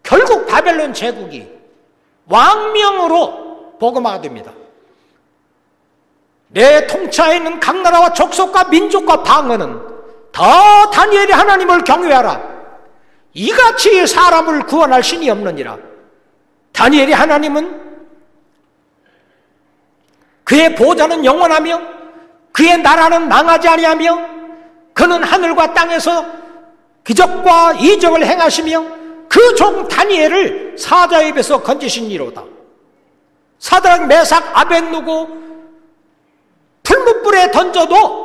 [0.04, 1.50] 결국 바벨론 제국이
[2.26, 4.52] 왕명으로 복음화가 됩니다.
[6.50, 9.95] 내 통치하에 있는 각 나라와 족속과 민족과 방언은
[10.36, 12.42] 더 다니엘이 하나님을 경외하라.
[13.34, 15.78] 이같이 사람을 구원할 신이 없느니라.
[16.74, 17.82] 다니엘이 하나님은
[20.44, 21.82] 그의 보좌는 영원하며
[22.52, 24.20] 그의 나라는 망하지 아니하며
[24.94, 26.26] 그는 하늘과 땅에서
[27.06, 28.86] 기적과 이적을 행하시며
[29.30, 32.44] 그 종 다니엘을 사자의 입에서 건지신 이로다.
[33.60, 35.30] 사드락 메삭 아벤누고
[36.84, 38.25] 풀무불에 던져도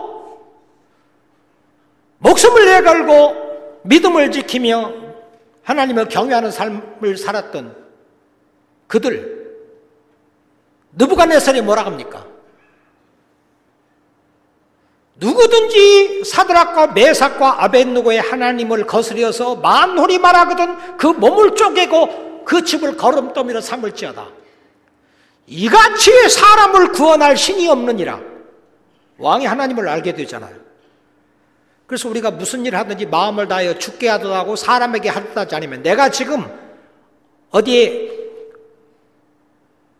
[2.20, 4.92] 목숨을 내걸고 믿음을 지키며
[5.62, 7.76] 하나님을 경외하는 삶을 살았던
[8.86, 9.40] 그들
[10.92, 12.26] 느부갓네살이 뭐라 합니까?
[15.16, 24.26] 누구든지 사드락과 메삭과 아벤누고의 하나님을 거스려서 만홀이 말하거든 그 몸을 쪼개고 그 집을 걸음더미로 삼을지어다.
[25.46, 28.20] 이같이 사람을 구원할 신이 없느니라.
[29.18, 30.69] 왕이 하나님을 알게 되잖아요.
[31.90, 36.48] 그래서 우리가 무슨 일을 하든지 마음을 다하여 죽게 하더라고 사람에게 하듯하지 않으면 내가 지금
[37.50, 38.12] 어디에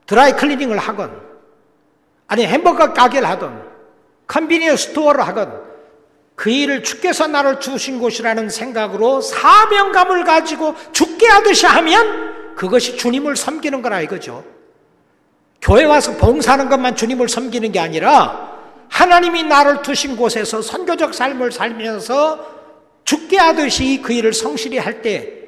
[0.07, 1.21] 드라이 클리닝을 하건
[2.29, 3.63] 아니 햄버거 가게를 하든
[4.29, 5.65] convenience store를 하건
[6.37, 13.83] 그 일을 주께서 나를 주신 곳이라는 생각으로 사명감을 가지고 주께 하듯이 하면 그것이 주님을 섬기는
[13.83, 14.45] 거라 이거죠.
[15.61, 18.50] 교회 와서 봉사하는 것만 주님을 섬기는 게 아니라
[18.91, 22.61] 하나님이 나를 두신 곳에서 선교적 삶을 살면서
[23.05, 25.39] 죽게 하듯이 그 일을 성실히 할 때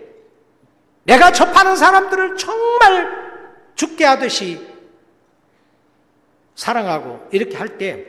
[1.05, 3.09] 내가 접하는 사람들을 정말
[3.74, 4.61] 죽게 하듯이
[6.55, 8.07] 사랑하고 이렇게 할 때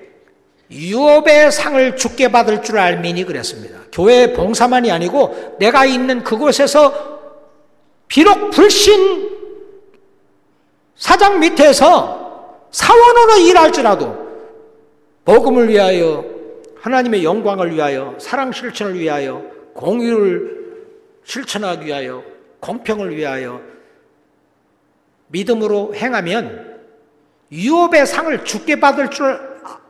[0.72, 3.80] 유업의 상을 죽게 받을 줄 알미니 그랬습니다.
[3.92, 7.20] 교회 봉사만이 아니고 내가 있는 그곳에서
[8.08, 9.30] 비록 불신
[10.96, 14.23] 사장 밑에서 사원으로 일할지라도
[15.26, 16.26] 복음을 위하여
[16.82, 19.42] 하나님의 영광을 위하여 사랑 실천을 위하여
[19.74, 20.64] 공유를
[21.24, 22.24] 실천하기 위하여
[22.60, 23.62] 공평을 위하여
[25.28, 26.82] 믿음으로 행하면
[27.52, 29.40] 유업의 상을 죽게 받을 줄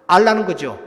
[0.06, 0.80] 알라는 거죠.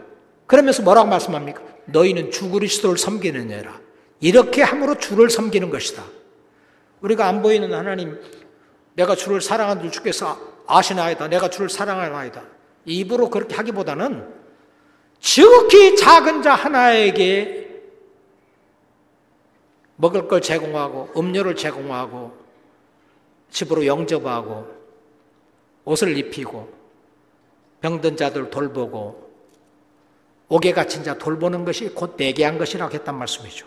[0.46, 1.62] 그러면서 뭐라고 말씀합니까?
[1.86, 3.80] 너희는 주 그리스도를 섬기느냐라.
[4.20, 6.04] 이렇게 함으로 주를 섬기는 것이다.
[7.00, 8.18] 우리가 안 보이는 하나님,
[8.94, 11.28] 내가 주를 사랑하는 줄 주께서 아시나이다.
[11.28, 12.42] 내가 주를 사랑하나이다.
[12.84, 14.35] 입으로 그렇게 하기보다는
[15.20, 17.66] 지극히 작은 자 하나에게
[19.96, 22.36] 먹을 걸 제공하고 음료를 제공하고
[23.50, 24.66] 집으로 영접하고
[25.84, 26.72] 옷을 입히고
[27.80, 29.26] 병든 자들 돌보고
[30.48, 33.66] 옥에 갇힌 자 돌보는 것이 곧 내게 한 것이라고 했단 말씀이죠.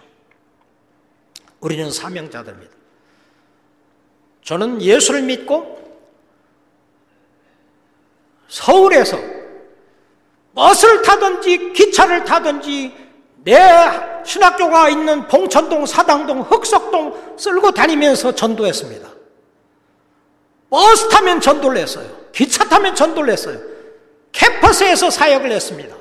[1.60, 2.74] 우리는 사명자들입니다.
[4.43, 5.78] 저는 예수를 믿고
[8.47, 9.38] 서울에서
[10.60, 12.93] 버스를 타든지 기차를 타든지
[13.45, 13.57] 내
[14.26, 19.07] 신학교가 있는 봉천동, 사당동, 흑석동 쓸고 다니면서 전도했습니다.
[20.70, 22.05] 버스 타면 전도를 했어요.
[22.34, 23.57] 기차 타면 전도를 했어요.
[24.34, 25.95] 캠퍼스에서 사역을 했습니다.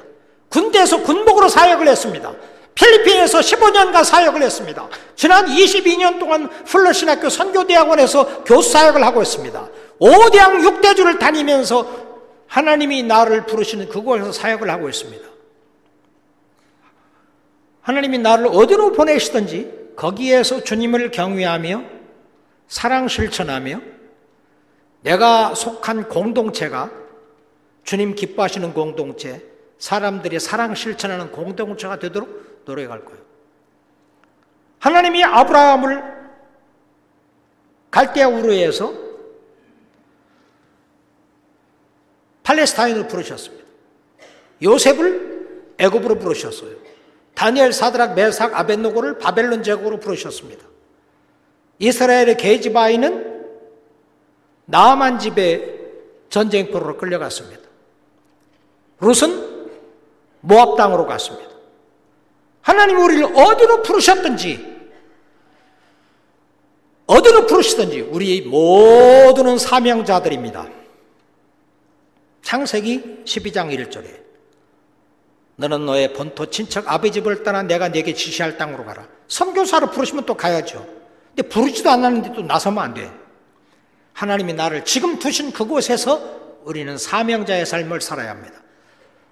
[0.48, 2.32] 군대에서 군복으로 사역을 했습니다.
[2.74, 4.88] 필리핀에서 15년간 사역을 했습니다.
[5.14, 9.68] 지난 22년 동안 플러신학교 선교대학원에서 교수 사역을 하고 있습니다.
[10.00, 12.07] 5대학 6대주를 다니면서
[12.48, 15.28] 하나님이 나를 부르시는 그곳에서 사역을 하고 있습니다.
[17.82, 21.84] 하나님이 나를 어디로 보내시든지 거기에서 주님을 경외하며
[22.66, 23.80] 사랑 실천하며
[25.02, 26.90] 내가 속한 공동체가
[27.84, 29.42] 주님 기뻐하시는 공동체,
[29.78, 33.22] 사람들이 사랑 실천하는 공동체가 되도록 노력할 거예요.
[34.78, 36.18] 하나님이 아브라함을
[37.90, 39.07] 갈대아 우르에서
[42.48, 43.64] 팔레스타인으로 부르셨습니다.
[44.62, 46.70] 요셉을 애굽으로 부르셨어요.
[47.34, 50.64] 다니엘 사드락 메삭 아벤노고를 바벨론 제국으로 부르셨습니다.
[51.78, 53.44] 이스라엘의 게지바이는
[54.64, 55.78] 나만 집에
[56.30, 57.62] 전쟁포로 끌려갔습니다.
[59.00, 59.68] 룻은
[60.40, 61.50] 모압 땅으로 갔습니다.
[62.62, 64.78] 하나님 우리를 어디로 부르셨든지
[67.06, 70.77] 어디로 부르시든지 우리 모두는 사명자들입니다.
[72.48, 74.06] 창세기 12장 1절에
[75.56, 79.06] 너는 너의 본토 친척 아버지 집을 떠나 내가 네게 지시할 땅으로 가라.
[79.28, 80.86] 선교사로 부르시면 또 가야죠.
[81.36, 83.12] 근데 부르지도 않았는데 또 나서면 안 돼.
[84.14, 86.22] 하나님이 나를 지금 두신 그곳에서
[86.64, 88.62] 우리는 사명자의 삶을 살아야 합니다.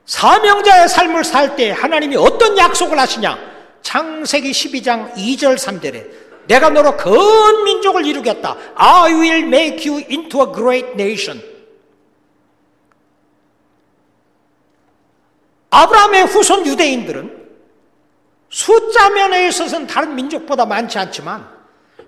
[0.05, 3.39] 사명자의 삶을 살 때 하나님이 어떤 약속을 하시냐?
[3.81, 8.59] 창세기 12장 2절 3절에 내가 너로 큰 민족을 이루겠다.
[8.75, 11.56] I will make you into a great nation.
[15.71, 17.47] 아브라함의 후손 유대인들은
[18.49, 21.47] 숫자 면에 있어서는 다른 민족보다 많지 않지만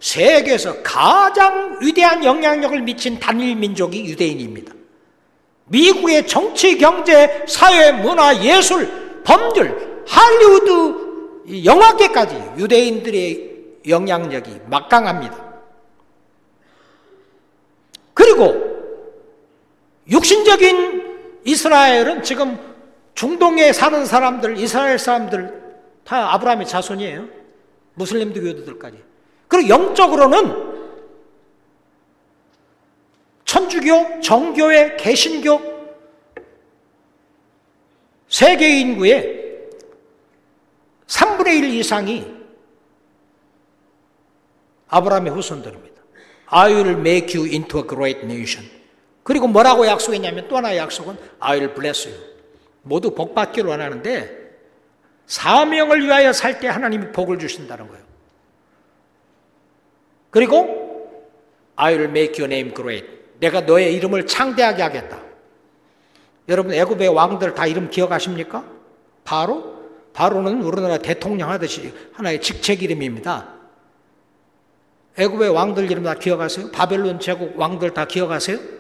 [0.01, 4.73] 세계에서 가장 위대한 영향력을 미친 단일 민족이 유대인입니다.
[5.67, 13.49] 미국의 정치, 경제, 사회, 문화, 예술, 법률, 할리우드, 영화계까지 유대인들의
[13.89, 15.49] 영향력이 막강합니다.
[18.15, 18.55] 그리고
[20.11, 22.59] 육신적인 이스라엘은 지금
[23.19, 25.61] 중동에 사는 사람들, 이스라엘 사람들
[26.05, 27.27] 다 아브라함의 자손이에요.
[27.95, 29.03] 무슬림도 교도들까지.
[29.49, 30.79] 그리고 영적으로는
[33.45, 35.61] 천주교, 정교회, 개신교
[38.29, 39.67] 세계 인구의
[41.09, 42.25] 3분의 1 이상이
[44.87, 46.03] 아브라함의 후손들입니다.
[46.47, 48.71] I will make you into a great nation.
[49.25, 52.38] 그리고 뭐라고 약속했냐면 또 하나의 약속은 I will bless you.
[52.83, 54.39] 모두 복 받기를 원하는데
[55.27, 58.03] 사명을 위하여 살 때 하나님이 복을 주신다는 거예요.
[60.31, 60.89] 그리고
[61.77, 63.07] I will make your name great.
[63.39, 65.21] 내가 너의 이름을 창대하게 하겠다.
[66.49, 68.65] 여러분 애굽의 왕들 다 이름 기억하십니까?
[69.25, 69.79] 바로
[70.15, 73.55] 바로는 우리나라 대통령 하듯이 하나의 직책 이름입니다.
[75.19, 76.71] 애굽의 왕들 이름 다 기억하세요?
[76.73, 78.78] 바벨론 제국 왕들 다 기억하세요?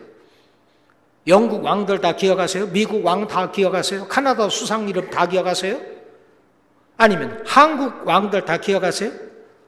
[1.27, 2.69] 영국 왕들 다 기억하세요?
[2.69, 4.09] 미국 왕 다 기억하세요?
[4.09, 5.79] 카나다 수상 이름 다 기억하세요?
[6.97, 9.13] 아니면 한국 왕들 다 기억하세요?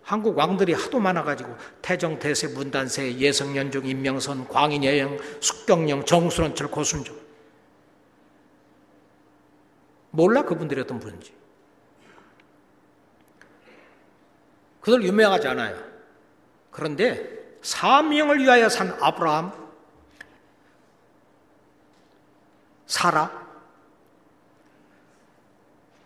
[0.03, 7.15] 한국 왕들이 하도 많아가지고 태정, 대세, 문단세, 예성연중, 임명선, 광인여영, 숙경영, 정수론철, 고순종
[10.13, 11.33] 몰라 그분들이 어떤 분인지.
[14.81, 15.77] 그들 유명하지 않아요.
[16.73, 19.53] 그런데 사명을 위하여 산 아브라함,
[22.91, 23.31] 사라,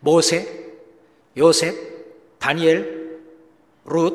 [0.01, 0.71] 모세,
[1.35, 1.75] 요셉,
[2.39, 3.21] 다니엘,
[3.87, 4.13] 룻,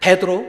[0.00, 0.46] 베드로,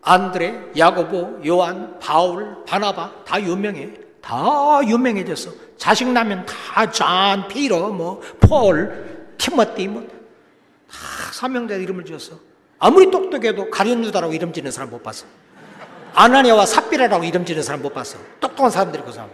[0.00, 3.92] 안드레, 야고보, 요한, 바울, 바나바 다 유명해.
[4.22, 5.50] 다 유명해졌어.
[5.76, 10.02] 자식 나면 다 John, Peter, 뭐 Paul, Timothy 뭐
[10.88, 12.38] 다 사명자 이름을 지었어.
[12.78, 15.26] 아무리 똑똑해도 가룟 유다라고 이름 짓는 사람 못 봤어.
[16.14, 18.18] 아나니아와 삽비라라고 이름 짓는 사람 못 봤어.
[18.40, 19.30] 똑똑한 사람들이 그 사람.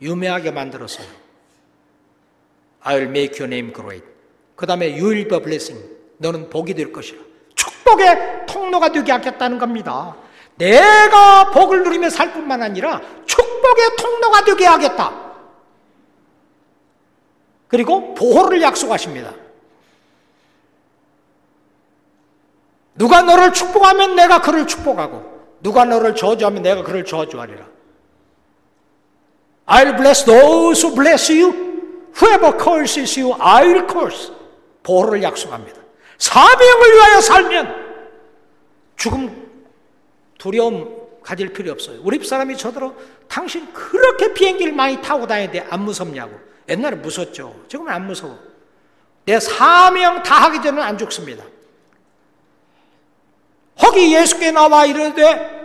[0.00, 1.06] 유명하게 만들었어요.
[2.84, 4.04] I'll make your name great.
[4.56, 5.84] 그 다음에 you will be a blessing.
[6.18, 7.20] 너는 복이 될 것이라.
[7.54, 10.16] 축복의 통로가 되게 하겠다는 겁니다.
[10.56, 15.30] 내가 복을 누리며 살 뿐만 아니라 축복의 통로가 되게 하겠다.
[17.68, 19.32] 그리고 보호를 약속하십니다.
[22.94, 27.69] 누가 너를 축복하면 내가 그를 축복하고 누가 너를 저주하면 내가 그를 저주하리라.
[29.70, 32.10] I'll bless those who bless you.
[32.20, 34.32] Whoever curses you, I'll curse.
[34.82, 35.80] 보호를 약속합니다.
[36.18, 37.74] 사명을 위하여 살면
[38.96, 39.48] 죽음
[40.38, 42.00] 두려움 가질 필요 없어요.
[42.02, 42.94] 우리 사람이 저더러
[43.28, 46.32] 당신 그렇게 비행기를 많이 타고 다니는데 안 무섭냐고.
[46.68, 47.54] 옛날에 무섭죠.
[47.68, 48.36] 지금은 안 무서워.
[49.24, 51.44] 내 사명 다 하기 전에는 안 죽습니다.
[53.82, 55.60] 혹이 예수께 나와 이르되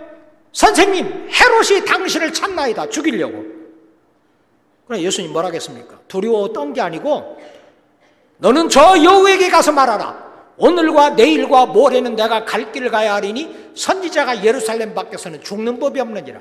[0.51, 3.54] 선생님 헤롯이 당신을 찾나이다 죽이려고.
[4.87, 5.99] 그럼 예수님 뭐라 하겠습니까?
[6.07, 7.41] 두려워 떤 게 아니고
[8.37, 10.25] 너는 저 여우에게 가서 말하라.
[10.57, 16.39] 오늘과 내일과 모레는 내가 갈 길을 가야 하리니 선지자가 예루살렘 밖에서는 죽는 법이 없느니라.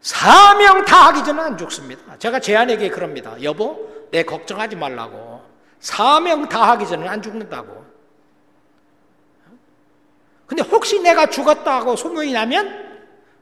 [0.00, 2.18] 사명 다 하기 전에 안 죽습니다.
[2.18, 3.34] 제가 제 아내에게 그럽니다.
[3.42, 3.78] 여보,
[4.10, 5.42] 내 걱정하지 말라고.
[5.78, 7.84] 사명 다 하기 전에 안 죽는다고.
[10.46, 12.88] 근데 혹시 내가 죽었다 하고 소문이 나면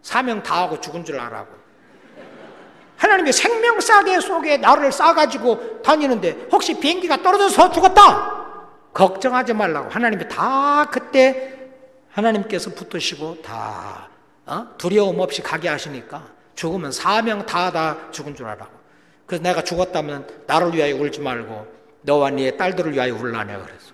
[0.02, 1.57] 사명 다 하고 죽은 줄 알라고.
[2.98, 8.36] 하나님의 생명싸개 속에 나를 싸가지고 다니는데 혹시 비행기가 떨어져서 죽었다!
[8.92, 9.88] 걱정하지 말라고.
[9.90, 11.56] 하나님이 다 그때
[12.10, 14.08] 하나님께서 붙으시고 다
[14.46, 14.66] 어?
[14.76, 16.26] 두려움 없이 가게 하시니까
[16.56, 18.66] 죽으면 사명 다다 죽은 줄 알아.
[19.26, 21.66] 그래서 내가 죽었다면 나를 위하여 울지 말고
[22.02, 23.92] 너와 네 딸들을 위하여 울라네 그래서.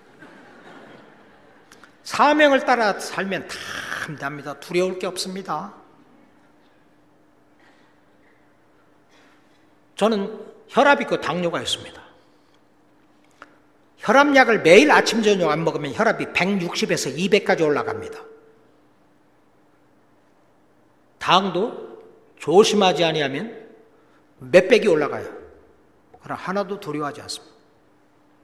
[2.03, 4.55] 사명을 따라 살면 다 합니다.
[4.59, 5.73] 두려울 게 없습니다.
[9.95, 12.01] 저는 혈압 있고 당뇨가 있습니다.
[13.97, 18.19] 혈압약을 매일 아침 저녁 안 먹으면 혈압이 160에서 200까지 올라갑니다.
[21.17, 22.03] 당도
[22.37, 23.67] 조심하지 아니하면
[24.37, 25.27] 몇백이 올라가요.
[26.21, 27.55] 그러나 하나도 두려워하지 않습니다.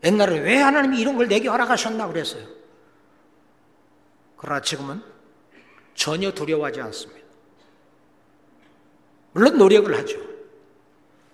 [0.03, 2.47] 옛날에 왜 하나님이 이런 걸 내게 허락하셨나 그랬어요.
[4.37, 5.03] 그러나 지금은
[5.93, 7.27] 전혀 두려워하지 않습니다.
[9.33, 10.30] 물론 노력을 하죠.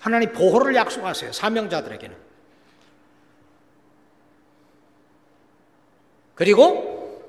[0.07, 1.33] 하나님 보호를 약속하세요.
[1.33, 2.15] 사명자들에게는.
[6.33, 7.25] 그리고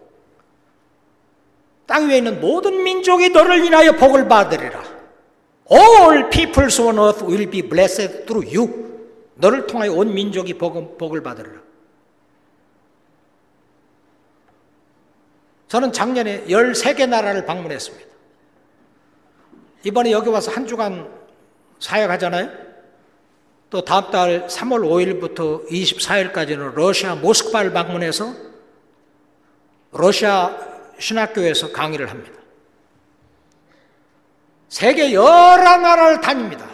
[1.87, 4.85] 땅 위에 있는 모든 민족이 너를 인하여 복을 받으리라.
[5.73, 9.09] All peoples on earth will be blessed through you.
[9.35, 11.61] 너를 통하여 온 민족이 복, 복을 받으리라.
[15.67, 18.09] 저는 작년에 13개 나라를 방문했습니다.
[19.83, 21.11] 이번에 여기 와서 한 주간
[21.81, 22.68] 사역하잖아요.
[23.71, 28.35] 또 다음 달 3월 5일부터 24일까지는 러시아 모스크바를 방문해서
[29.93, 30.57] 러시아
[30.99, 32.39] 신학교에서 강의를 합니다.
[34.69, 36.67] 세계 여러 나라를 다닙니다.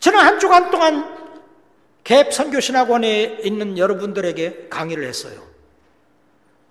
[0.00, 1.18] 저는 한 주간 동안
[2.04, 5.40] 갭 선교신학원에 있는 여러분들에게 강의를 했어요.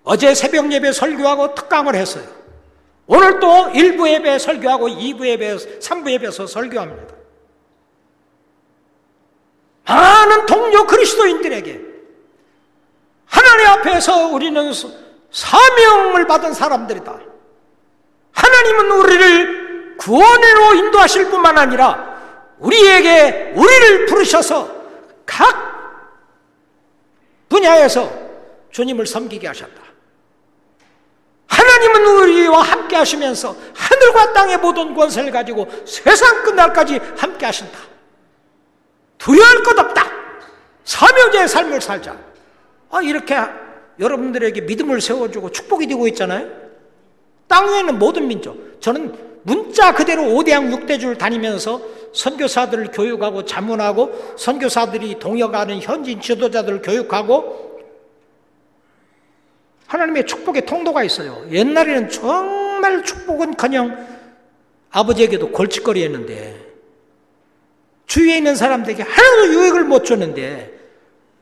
[0.03, 2.25] 어제 새벽 예배 설교하고 특강을 했어요.
[3.05, 7.16] 오늘 또 1부 예배 설교하고 2부 예배, 3부 예배에서 설교합니다.
[9.87, 11.81] 많은 동료 그리스도인들에게
[13.25, 14.71] 하나님 앞에서 우리는
[15.31, 17.19] 사명을 받은 사람들이다.
[18.31, 22.17] 하나님은 우리를 구원으로 인도하실 뿐만 아니라
[22.59, 24.69] 우리에게 우리를 부르셔서
[25.25, 25.67] 각
[27.49, 28.11] 분야에서
[28.71, 29.87] 주님을 섬기게 하셨다.
[31.47, 37.96] 하나님은 우리와 함께 하시면서 하늘과 땅의 모든 권세를 가지고 세상 끝날까지 함께 하신다.
[39.17, 40.03] 두려울 것 없다.
[40.83, 42.17] 사명자의 삶을 살자.
[42.89, 43.35] 아, 이렇게
[43.99, 46.47] 여러분들에게 믿음을 세워주고 축복이 되고 있잖아요.
[47.47, 48.79] 땅 위에 있는 모든 민족.
[48.79, 49.13] 저는
[49.43, 51.81] 문자 그대로 5대양 6대주를 다니면서
[52.13, 57.67] 선교사들을 교육하고 자문하고 선교사들이 동역하는 현지 지도자들을 교육하고
[59.87, 61.45] 하나님의 축복의 통도가 있어요.
[61.49, 64.05] 옛날에는 정말 축복은 그냥
[64.91, 66.66] 아버지에게도 골칫거리였는데
[68.17, 70.75] 주위에 있는 사람들에게 하나도 유익을 못 줬는데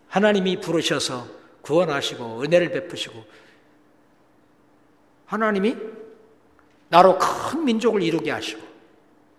[0.09, 1.26] 하나님이 부르셔서
[1.61, 3.23] 구원하시고 은혜를 베푸시고
[5.26, 5.78] 하나님이
[6.89, 8.61] 나로 큰 민족을 이루게 하시고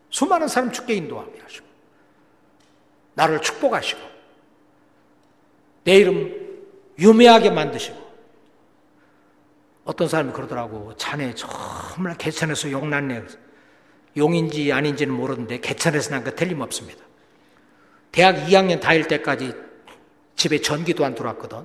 [0.09, 1.67] 수많은 사람 죽게 인도하게 하시고
[3.13, 4.01] 나를 축복하시고
[5.85, 6.35] 내 이름
[6.99, 8.07] 유명하게 만드시고
[9.85, 10.97] 어떤 사람이 그러더라고.
[10.97, 13.25] 자네 정말 개천에서 용났네
[14.17, 17.05] 용인지 아닌지는 모르는데 개천에서 난 거 틀림없습니다
[18.17, 19.53] 대학 2학년 다닐 때까지
[20.37, 21.59] 집에 전기도 안 들어왔거든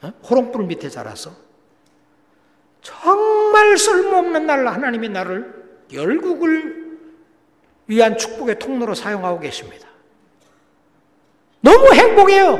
[0.00, 0.12] 어?
[0.24, 1.30] 호롱불 밑에 자라서
[2.80, 5.52] 정말 쓸모없는 날로 하나님이 나를
[5.92, 6.96] 열국을
[7.86, 9.86] 위한 축복의 통로로 사용하고 계십니다.
[11.60, 12.58] 너무 행복해요.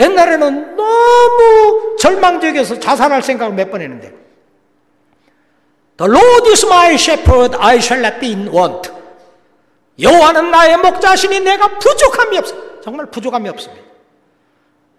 [0.00, 4.16] 옛날에는 너무 절망적이어서 자살할 생각을 몇 번 했는데
[5.96, 8.97] The Lord is my shepherd, I shall not be in want.
[10.00, 12.80] 여호와는 나의 목자시니 내가 부족함이 없어.
[12.82, 13.88] 정말 부족함이 없습니다.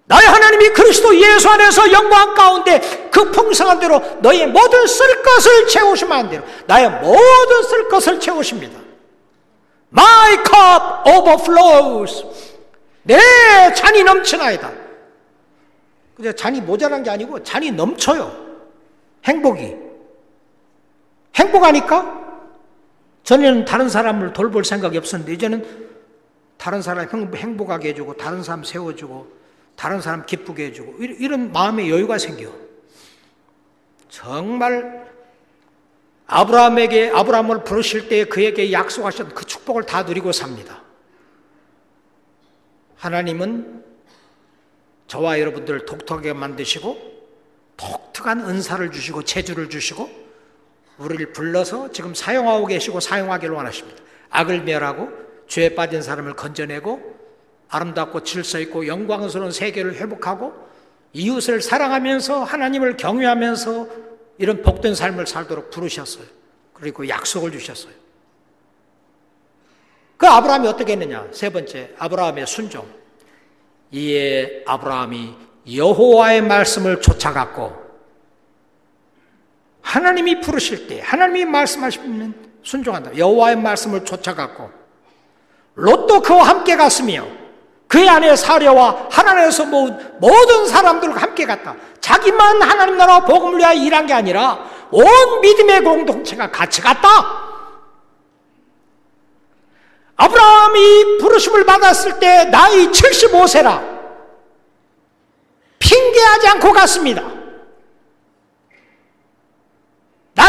[0.05, 6.17] 나의 하나님이 그리스도 예수 안에서 영광 가운데 그 풍성한 대로 너의 모든 쓸 것을 채우시면
[6.17, 6.43] 안 돼요.
[6.65, 8.79] 나의 모든 쓸 것을 채우십니다.
[9.91, 12.25] My cup overflows.
[13.03, 13.19] 내
[13.75, 14.71] 잔이 넘치나이다.
[16.15, 18.31] 근데 잔이 모자란 게 아니고 잔이 넘쳐요.
[19.25, 19.75] 행복이.
[21.35, 22.18] 행복하니까
[23.29, 25.89] 전에는 다른 사람을 돌볼 생각이 없었는데 이제는
[26.57, 29.31] 다른 사람 행복하게 해주고 다른 사람 세워주고
[29.75, 32.51] 다른 사람 기쁘게 해주고 이런 마음의 여유가 생겨.
[34.09, 35.07] 정말
[36.25, 40.81] 아브라함에게 아브라함을 부르실 때 그에게 약속하셨던 그 축복을 다 누리고 삽니다.
[42.95, 43.83] 하나님은
[45.05, 46.99] 저와 여러분들을 독특하게 만드시고
[47.77, 50.18] 독특한 은사를 주시고 체주를 주시고
[50.99, 54.03] 우리를 불러서 지금 사용하고 계시고 사용하기를 원하십니다.
[54.29, 55.09] 악을 멸하고
[55.47, 57.17] 죄에 빠진 사람을 건져내고
[57.69, 60.53] 아름답고 질서 있고 영광스러운 세계를 회복하고
[61.13, 63.87] 이웃을 사랑하면서 하나님을 경외하면서
[64.37, 66.25] 이런 복된 삶을 살도록 부르셨어요.
[66.73, 67.93] 그리고 약속을 주셨어요.
[70.17, 71.27] 그 아브라함이 어떻게 했느냐?
[71.31, 72.85] 세 번째, 아브라함의 순종.
[73.91, 75.35] 이에 아브라함이
[75.75, 77.88] 여호와의 말씀을 쫓아갔고
[79.81, 83.17] 하나님이 부르실 때 하나님이 말씀하시면 순종한다.
[83.17, 84.69] 여호와의 말씀을 쫓아갔고
[85.75, 87.25] 롯도 그와 함께 갔으며
[87.87, 91.75] 그의 아내 사려와 하나님에서 모든 사람들과 함께 갔다.
[92.01, 94.59] 자기만 하나님 나라 복음을 위하여 일한 게 아니라
[94.91, 95.05] 온
[95.41, 97.07] 믿음의 공동체가 같이 갔다.
[100.17, 103.99] 아브라함이 부르심을 받았을 때 나이 75세라.
[105.79, 107.38] 핑계하지 않고 갔습니다.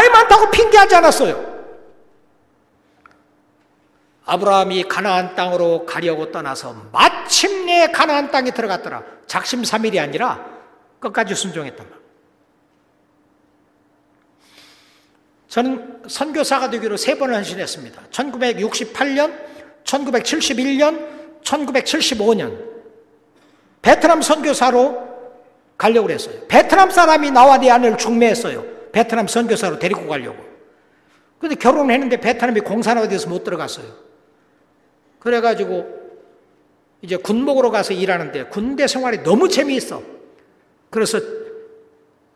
[0.01, 1.51] 나이 많다고 핑계하지 않았어요.
[4.25, 9.03] 아브라함이 가나안 땅으로 가려고 떠나서 마침내 가나안 땅에 들어갔더라.
[9.27, 10.47] 작심삼일이 아니라
[11.01, 11.99] 끝까지 순종했단 말.
[15.49, 18.03] 저는 선교사가 되기로 세 번을 헌신했습니다.
[18.11, 19.39] 1968년,
[19.85, 22.71] 1971년, 1975년
[23.83, 25.11] 베트남 선교사로
[25.77, 26.47] 가려고 그랬어요.
[26.49, 28.80] 베트남 사람이 나와 내 아내를 중매했어요.
[28.93, 30.38] 베트남 선교사로 데리고 가려고.
[31.38, 33.86] 근데 결혼했는데 베트남이 공산화가 돼서 못 들어갔어요.
[35.18, 36.01] 그래가지고
[37.03, 40.03] 이제 군목으로 가서 일하는데 군대 생활이 너무 재미있어.
[40.91, 41.18] 그래서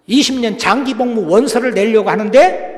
[0.08, 2.72] 20년 장기 복무 원서를 내려고 하는데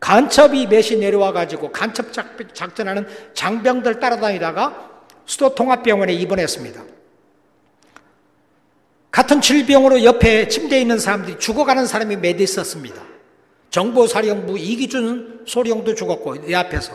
[0.00, 2.06] 간첩이 몇이 내려와가지고 간첩
[2.52, 6.97] 작전하는 장병들 따라다니다가 수도 통합병원에 입원했습니다.
[9.18, 13.02] 같은 질병으로 옆에 침대에 있는 사람들이 죽어가는 사람이 몇 있었습니다.
[13.68, 16.92] 정보사령부 이기준 소령도 죽었고 내 앞에서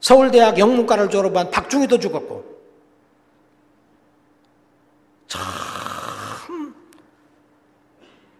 [0.00, 2.44] 서울대학 영문과를 졸업한 박중희도 죽었고
[5.28, 5.40] 참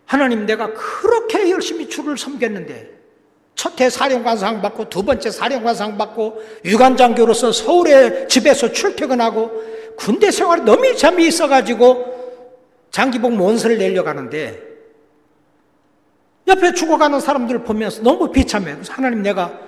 [0.04, 2.90] 하나님 내가 그렇게 열심히 주를 섬겼는데
[3.54, 9.50] 첫 해 사령관상 받고 두 번째 사령관상 받고 유관장교로서 서울에 집에서 출퇴근하고
[9.96, 12.20] 군대 생활이 너무 잠이 있어가지고
[12.92, 14.70] 장기복 원서를 내려가는데
[16.46, 18.74] 옆에 죽어가는 사람들을 보면서 너무 비참해.
[18.74, 19.58] 그래서 하나님 내가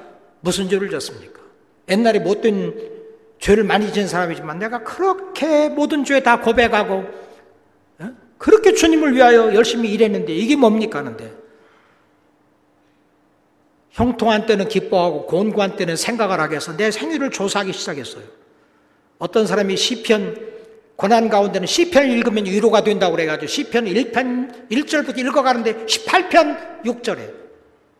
[0.40, 1.40] 무슨 죄를 졌습니까?
[1.88, 2.92] 옛날에 못된
[3.40, 7.04] 죄를 많이 지은 사람이지만 내가 그렇게 모든 죄 다 고백하고
[8.00, 8.10] 어?
[8.38, 11.32] 그렇게 주님을 위하여 열심히 일했는데 이게 뭡니까 하는데
[13.90, 18.24] 형통한 때는 기뻐하고 곤고한 때는 생각을 하게 해서 내 생일을 조사하기 시작했어요.
[19.18, 20.53] 어떤 사람이 시편
[20.96, 27.32] 고난 가운데는 시편을 읽으면 위로가 된다고 그래가지고 시편 1편 1절부터 읽어가는데 18편 6절에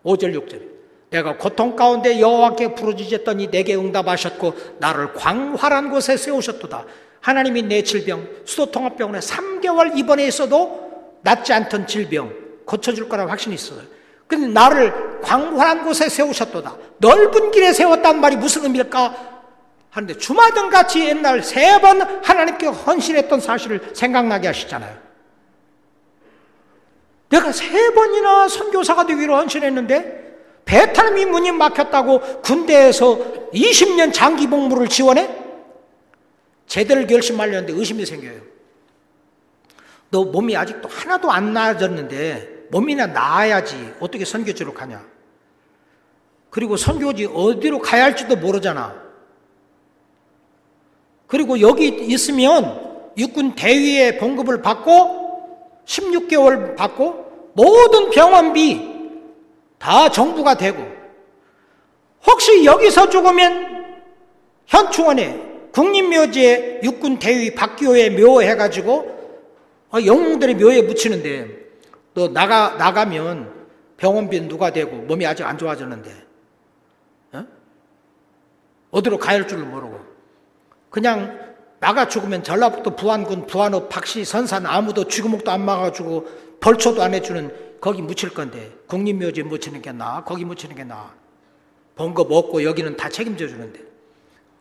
[0.05, 0.75] 5절 6절에
[1.11, 6.85] 내가 고통 가운데 여호와께 부르짖었더니 내게 응답하셨고 나를 광활한 곳에 세우셨도다.
[7.21, 10.91] 하나님이 내 질병 수도통합병원에 3개월 입원해 있어도
[11.23, 12.33] 낫지 않던 질병
[12.65, 13.81] 고쳐줄 거라고 확신이 있어요.
[14.27, 16.77] 근데 나를 광활한 곳에 세우셨도다.
[16.99, 19.34] 넓은 길에 세웠단 말이 무슨 의미일까?
[19.95, 24.99] 하는데 주마등 같이 옛날 세 번 하나님께 헌신했던 사실을 생각나게 하시잖아요.
[27.29, 30.25] 내가 세 번이나 선교사가 되기로 헌신했는데
[30.65, 35.29] 베트남이 문이 막혔다고 군대에서 20년 장기 복무를 지원해?
[36.67, 38.41] 제대로 결심하려는데 의심이 생겨요.
[40.11, 45.05] 너 몸이 아직도 하나도 안 나아졌는데 몸이나 나아야지 어떻게 선교지로 가냐?
[46.51, 49.04] 그리고 선교지 어디로 가야 할지도 모르잖아.
[51.27, 58.95] 그리고 여기 있으면 육군 대위의 봉급을 받고 16개월 받고 모든 병원비
[59.79, 60.83] 다 정부가 되고
[62.27, 63.75] 혹시 여기서 죽으면
[64.67, 69.15] 현충원에 국립묘지에 육군 대위 박기호의 묘 해가지고
[69.91, 71.65] 어, 영웅들의 묘에 묻히는데
[72.15, 73.53] 너 나가 나가면
[73.97, 76.11] 병원비 누가 되고 몸이 아직 안 좋아졌는데
[77.33, 77.45] 어?
[78.91, 80.14] 어디로 가야 할 줄을 모르고
[80.95, 81.37] 그냥
[81.81, 86.29] 나가 죽으면 전라북도 부안군 부안읍 박씨 선산 아무도 쥐구목도 안 막아주고
[86.61, 88.73] 벌초도 안 해주는 거기 묻힐 건데.
[88.87, 90.23] 국립묘지에 묻히는 게 나아?
[90.23, 91.11] 거기 묻히는 게 나아?
[91.97, 93.81] 본 거 먹고 여기는 다 책임져 주는데.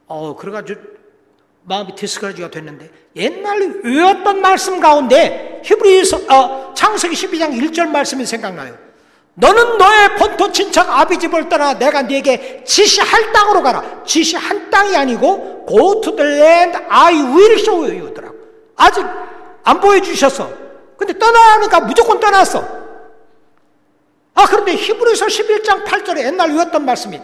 [0.07, 0.81] 어 그래가지고
[1.65, 8.75] 마음이 디스커지가 됐는데 옛날에 외웠던 말씀 가운데 히브리서 어, 창세기 12장 1절 말씀이 생각나요
[9.36, 14.03] 너는 너의 본토 친척 아비 집을 떠나 내가 네게 지시할 땅으로 가라.
[14.05, 18.36] 지시한 땅이 아니고 go to the land I will show you더라고.
[18.75, 19.03] 아직
[19.63, 20.49] 안 보여주셨어.
[20.97, 22.84] 근데 떠나니까 무조건 떠났어.
[24.36, 27.19] 아 그런데 히브리서 11장 8절에 옛날 외웠던 말씀이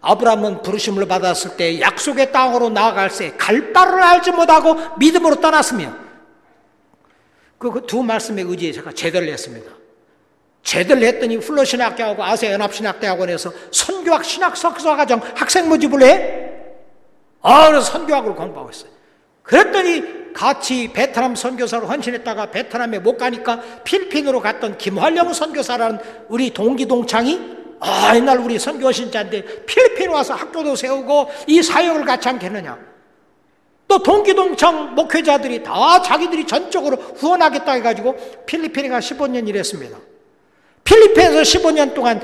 [0.00, 5.92] 아브라함은 부르심을 받았을 때 약속의 땅으로 나아갈새 갈 바를 알지 못하고 믿음으로 떠났으며
[7.58, 9.70] 그두 그 말씀에 의지해 제가 제대로 했습니다.
[10.64, 16.50] 제대로 했더니 플러신학교하고 아세연합신학대학원에서 선교학 신학 석사과정 학생 모집을 해.
[17.42, 18.90] 아, 선교학을 공부하고 있어요.
[19.42, 25.98] 그랬더니 같이 베트남 선교사로 헌신했다가 베트남에 못 가니까 필리핀으로 갔던 김활령 선교사라는
[26.28, 32.26] 우리 동기 동창이 아, 옛날 우리 선교 신자인데 필리핀 와서 학교도 세우고 이 사역을 같이
[32.28, 32.78] 함께했느냐.
[33.86, 40.13] 또 동기 동창 목회자들이 다 자기들이 전적으로 후원하겠다 해가지고 필리핀에 가 15년 일했습니다.
[40.84, 42.20] 필리핀에서 15년 동안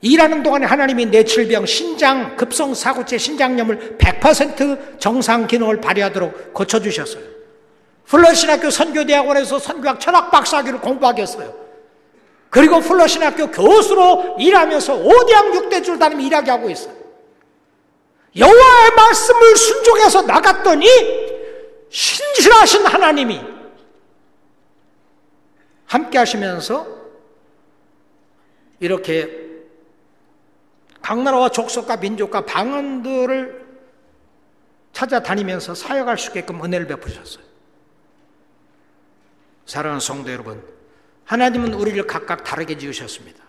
[0.00, 7.22] 일하는 동안에 하나님이 뇌출병, 신장, 급성 사고체 신장염을 100% 정상 기능을 발휘하도록 고쳐주셨어요.
[8.06, 11.54] 플러신학교 선교대학원에서 선교학 철학 박사학위를 공부하게 했어요.
[12.50, 16.94] 그리고 플러신학교 교수로 일하면서 5대학 6대 줄 다니며 일하게 하고 있어요.
[18.36, 20.86] 여호와의 말씀을 순종해서 나갔더니
[21.90, 23.40] 신실하신 하나님이
[25.86, 27.01] 함께 하시면서
[28.82, 29.30] 이렇게
[31.00, 33.62] 각 나라와 족속과 민족과 방언들을
[34.92, 37.44] 찾아다니면서 사역할 수 있게끔 은혜를 베푸셨어요.
[39.66, 40.60] 사랑하는 성도 여러분,
[41.26, 43.42] 하나님은 우리를 각각 다르게 지으셨습니다.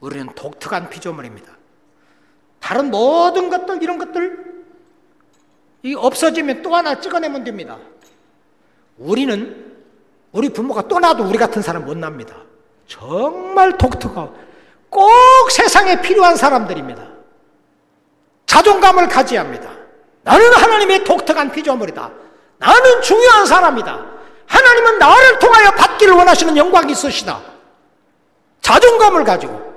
[0.00, 1.52] 우리는 독특한 피조물입니다.
[2.58, 4.64] 다른 모든 것들, 이런 것들,
[5.82, 7.78] 이 없어지면 또 하나 찍어내면 됩니다.
[8.96, 9.76] 우리는,
[10.32, 12.47] 우리 부모가 또 나도 우리 같은 사람 못 납니다.
[12.88, 14.34] 정말 독특하고
[14.88, 17.02] 꼭 세상에 필요한 사람들입니다.
[18.46, 19.70] 자존감을 가져야 합니다.
[20.22, 22.10] 나는 하나님의 독특한 피조물이다.
[22.58, 24.06] 나는 중요한 사람이다.
[24.46, 27.40] 하나님은 나를 통하여 받기를 원하시는 영광이 있으시다.
[28.62, 29.68] 자존감을 가지고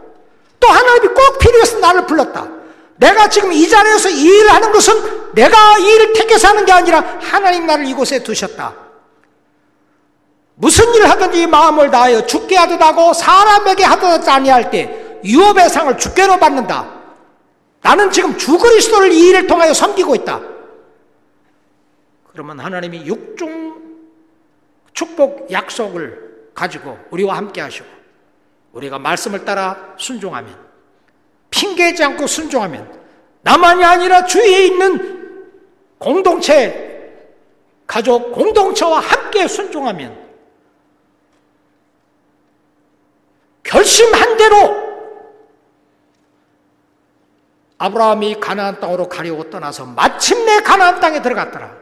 [0.59, 2.47] 또 하나님이 꼭 필요해서 나를 불렀다.
[2.95, 7.03] 내가 지금 이 자리에서 이 일을 하는 것은 내가 이 일을 택해서 하는 게 아니라
[7.22, 8.74] 하나님 나를 이곳에 두셨다.
[10.62, 16.38] 무슨 일을 하든지 마음을 다하여 죽게 하듯 하고 사람에게 하듯 아니할 때 유업의 상을 죽게로
[16.38, 16.88] 받는다.
[17.82, 20.39] 나는 지금 주 그리스도를 이 일을 통하여 섬기고 있다.
[22.32, 23.82] 그러면 하나님이 육중
[24.93, 27.88] 축복 약속을 가지고 우리와 함께 하시고
[28.74, 30.55] 우리가 말씀을 따라 순종하면
[31.49, 33.01] 핑계지 않고 순종하면
[33.41, 35.39] 나만이 아니라 주위에 있는
[35.97, 37.18] 공동체
[37.88, 40.20] 가족 공동체와 함께 순종하면
[43.72, 44.91] 결심한 대로
[47.78, 51.74] 아브라함이 가나안 땅으로 가려고 떠나서 마침내 가나안 땅에 들어갔더라.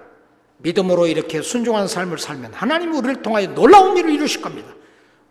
[0.57, 4.71] 믿음으로 이렇게 순종한 삶을 살면 하나님 우리를 통하여 놀라운 일을 이루실 겁니다.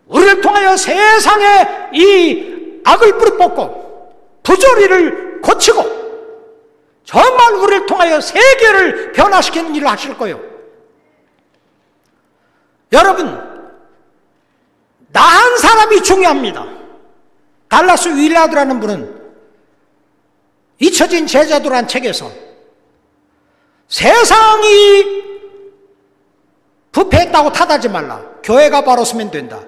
[0.07, 5.83] 우리를 통하여 세상에 이 악을 뿌리 뽑고 부조리를 고치고
[7.05, 10.41] 정말 우리를 통하여 세계를 변화시키는 일을 하실 거예요.
[12.91, 13.48] 여러분,
[15.11, 16.65] 나 한 사람이 중요합니다.
[17.67, 19.19] 달라스 윌라드라는 분은
[20.79, 22.31] 잊혀진 제자도란 책에서
[23.87, 25.23] 세상이
[26.91, 28.21] 부패했다고 탓하지 말라.
[28.43, 29.59] 교회가 바로 서면 된다.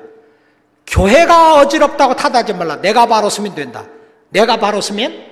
[0.88, 2.76] 교회가 어지럽다고 탓하지 말라.
[2.78, 3.86] 내가 바로 서면 된다.
[4.30, 5.32] 내가 바로 서면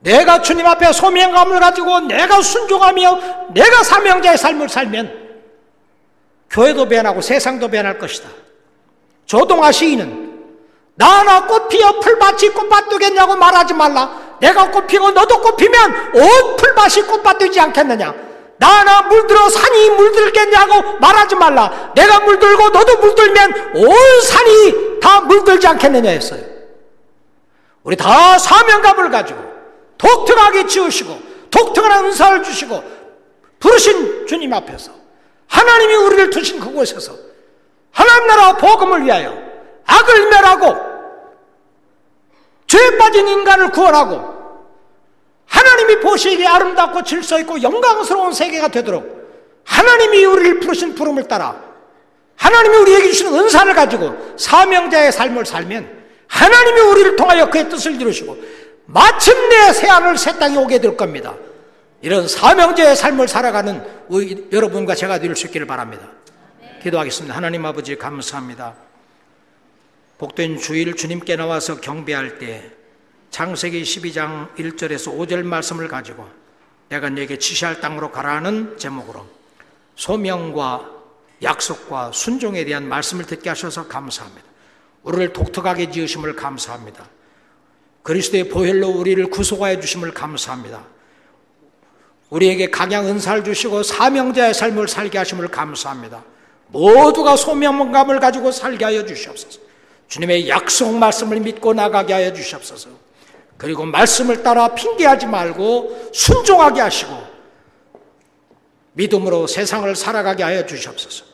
[0.00, 5.22] 내가 주님 앞에 소명감을 가지고 내가 순종하며 내가 사명자의 삶을 살면
[6.50, 8.41] 교회도 변하고 세상도 변할 것이다.
[9.26, 10.22] 조동아 시인은
[10.94, 14.36] 나나 꽃 피어 풀밭이 꽃밭 되겠냐고 말하지 말라.
[14.40, 18.14] 내가 꽃 피고 너도 꽃 피면 온 풀밭이 꽃밭 되지 않겠느냐.
[18.58, 21.92] 나나 물들어 산이 물들겠냐고 말하지 말라.
[21.94, 26.42] 내가 물들고 너도 물들면 온 산이 다 물들지 않겠느냐 했어요.
[27.82, 29.40] 우리 다 사명감을 가지고
[29.98, 31.18] 독특하게 지으시고
[31.50, 32.82] 독특한 은사를 주시고
[33.58, 34.92] 부르신 주님 앞에서
[35.48, 37.12] 하나님이 우리를 두신 그곳에서
[37.92, 39.36] 하나님 나라 복음을 위하여
[39.86, 40.76] 악을 멸하고
[42.66, 44.32] 죄에 빠진 인간을 구원하고
[45.46, 49.22] 하나님이 보시기에 아름답고 질서 있고 영광스러운 세계가 되도록
[49.64, 51.54] 하나님이 우리를 부르신 부름을 따라
[52.36, 58.36] 하나님이 우리에게 주신 은사를 가지고 사명자의 삶을 살면 하나님이 우리를 통하여 그의 뜻을 이루시고
[58.86, 61.34] 마침내 새하늘 새 땅이 오게 될 겁니다.
[62.00, 63.84] 이런 사명자의 삶을 살아가는
[64.50, 66.08] 여러분과 제가 될 수 있기를 바랍니다.
[66.82, 67.36] 기도하겠습니다.
[67.36, 68.74] 하나님 아버지 감사합니다.
[70.18, 72.70] 복된 주일 주님께 나와서 경배할 때
[73.30, 76.28] 창세기 12장 1절에서 5절 말씀을 가지고
[76.88, 79.26] 내가 네게 지시할 땅으로 가라는 제목으로
[79.94, 80.90] 소명과
[81.42, 84.46] 약속과 순종에 대한 말씀을 듣게 하셔서 감사합니다.
[85.04, 87.08] 우리를 독특하게 지으심을 감사합니다.
[88.02, 90.84] 그리스도의 보혈로 우리를 구속하여 주심을 감사합니다.
[92.30, 96.31] 우리에게 강양 은사를 주시고 사명자의 삶을 살게 하심을 감사합니다.
[96.72, 99.60] 모두가 소명감을 가지고 살게 하여 주시옵소서.
[100.08, 102.90] 주님의 약속 말씀을 믿고 나가게 하여 주시옵소서.
[103.56, 107.12] 그리고 말씀을 따라 핑계하지 말고 순종하게 하시고
[108.94, 111.24] 믿음으로 세상을 살아가게 하여 주시옵소서.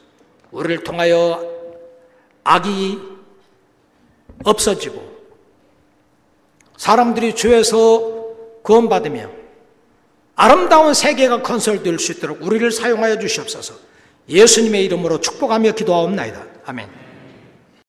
[0.50, 1.44] 우리를 통하여
[2.44, 2.98] 악이
[4.44, 5.02] 없어지고
[6.76, 8.18] 사람들이 죄에서
[8.62, 9.30] 구원받으며
[10.36, 13.87] 아름다운 세계가 건설될 수 있도록 우리를 사용하여 주시옵소서.
[14.28, 16.46] 예수님의 이름으로 축복하며 기도하옵나이다.
[16.66, 17.07] 아멘.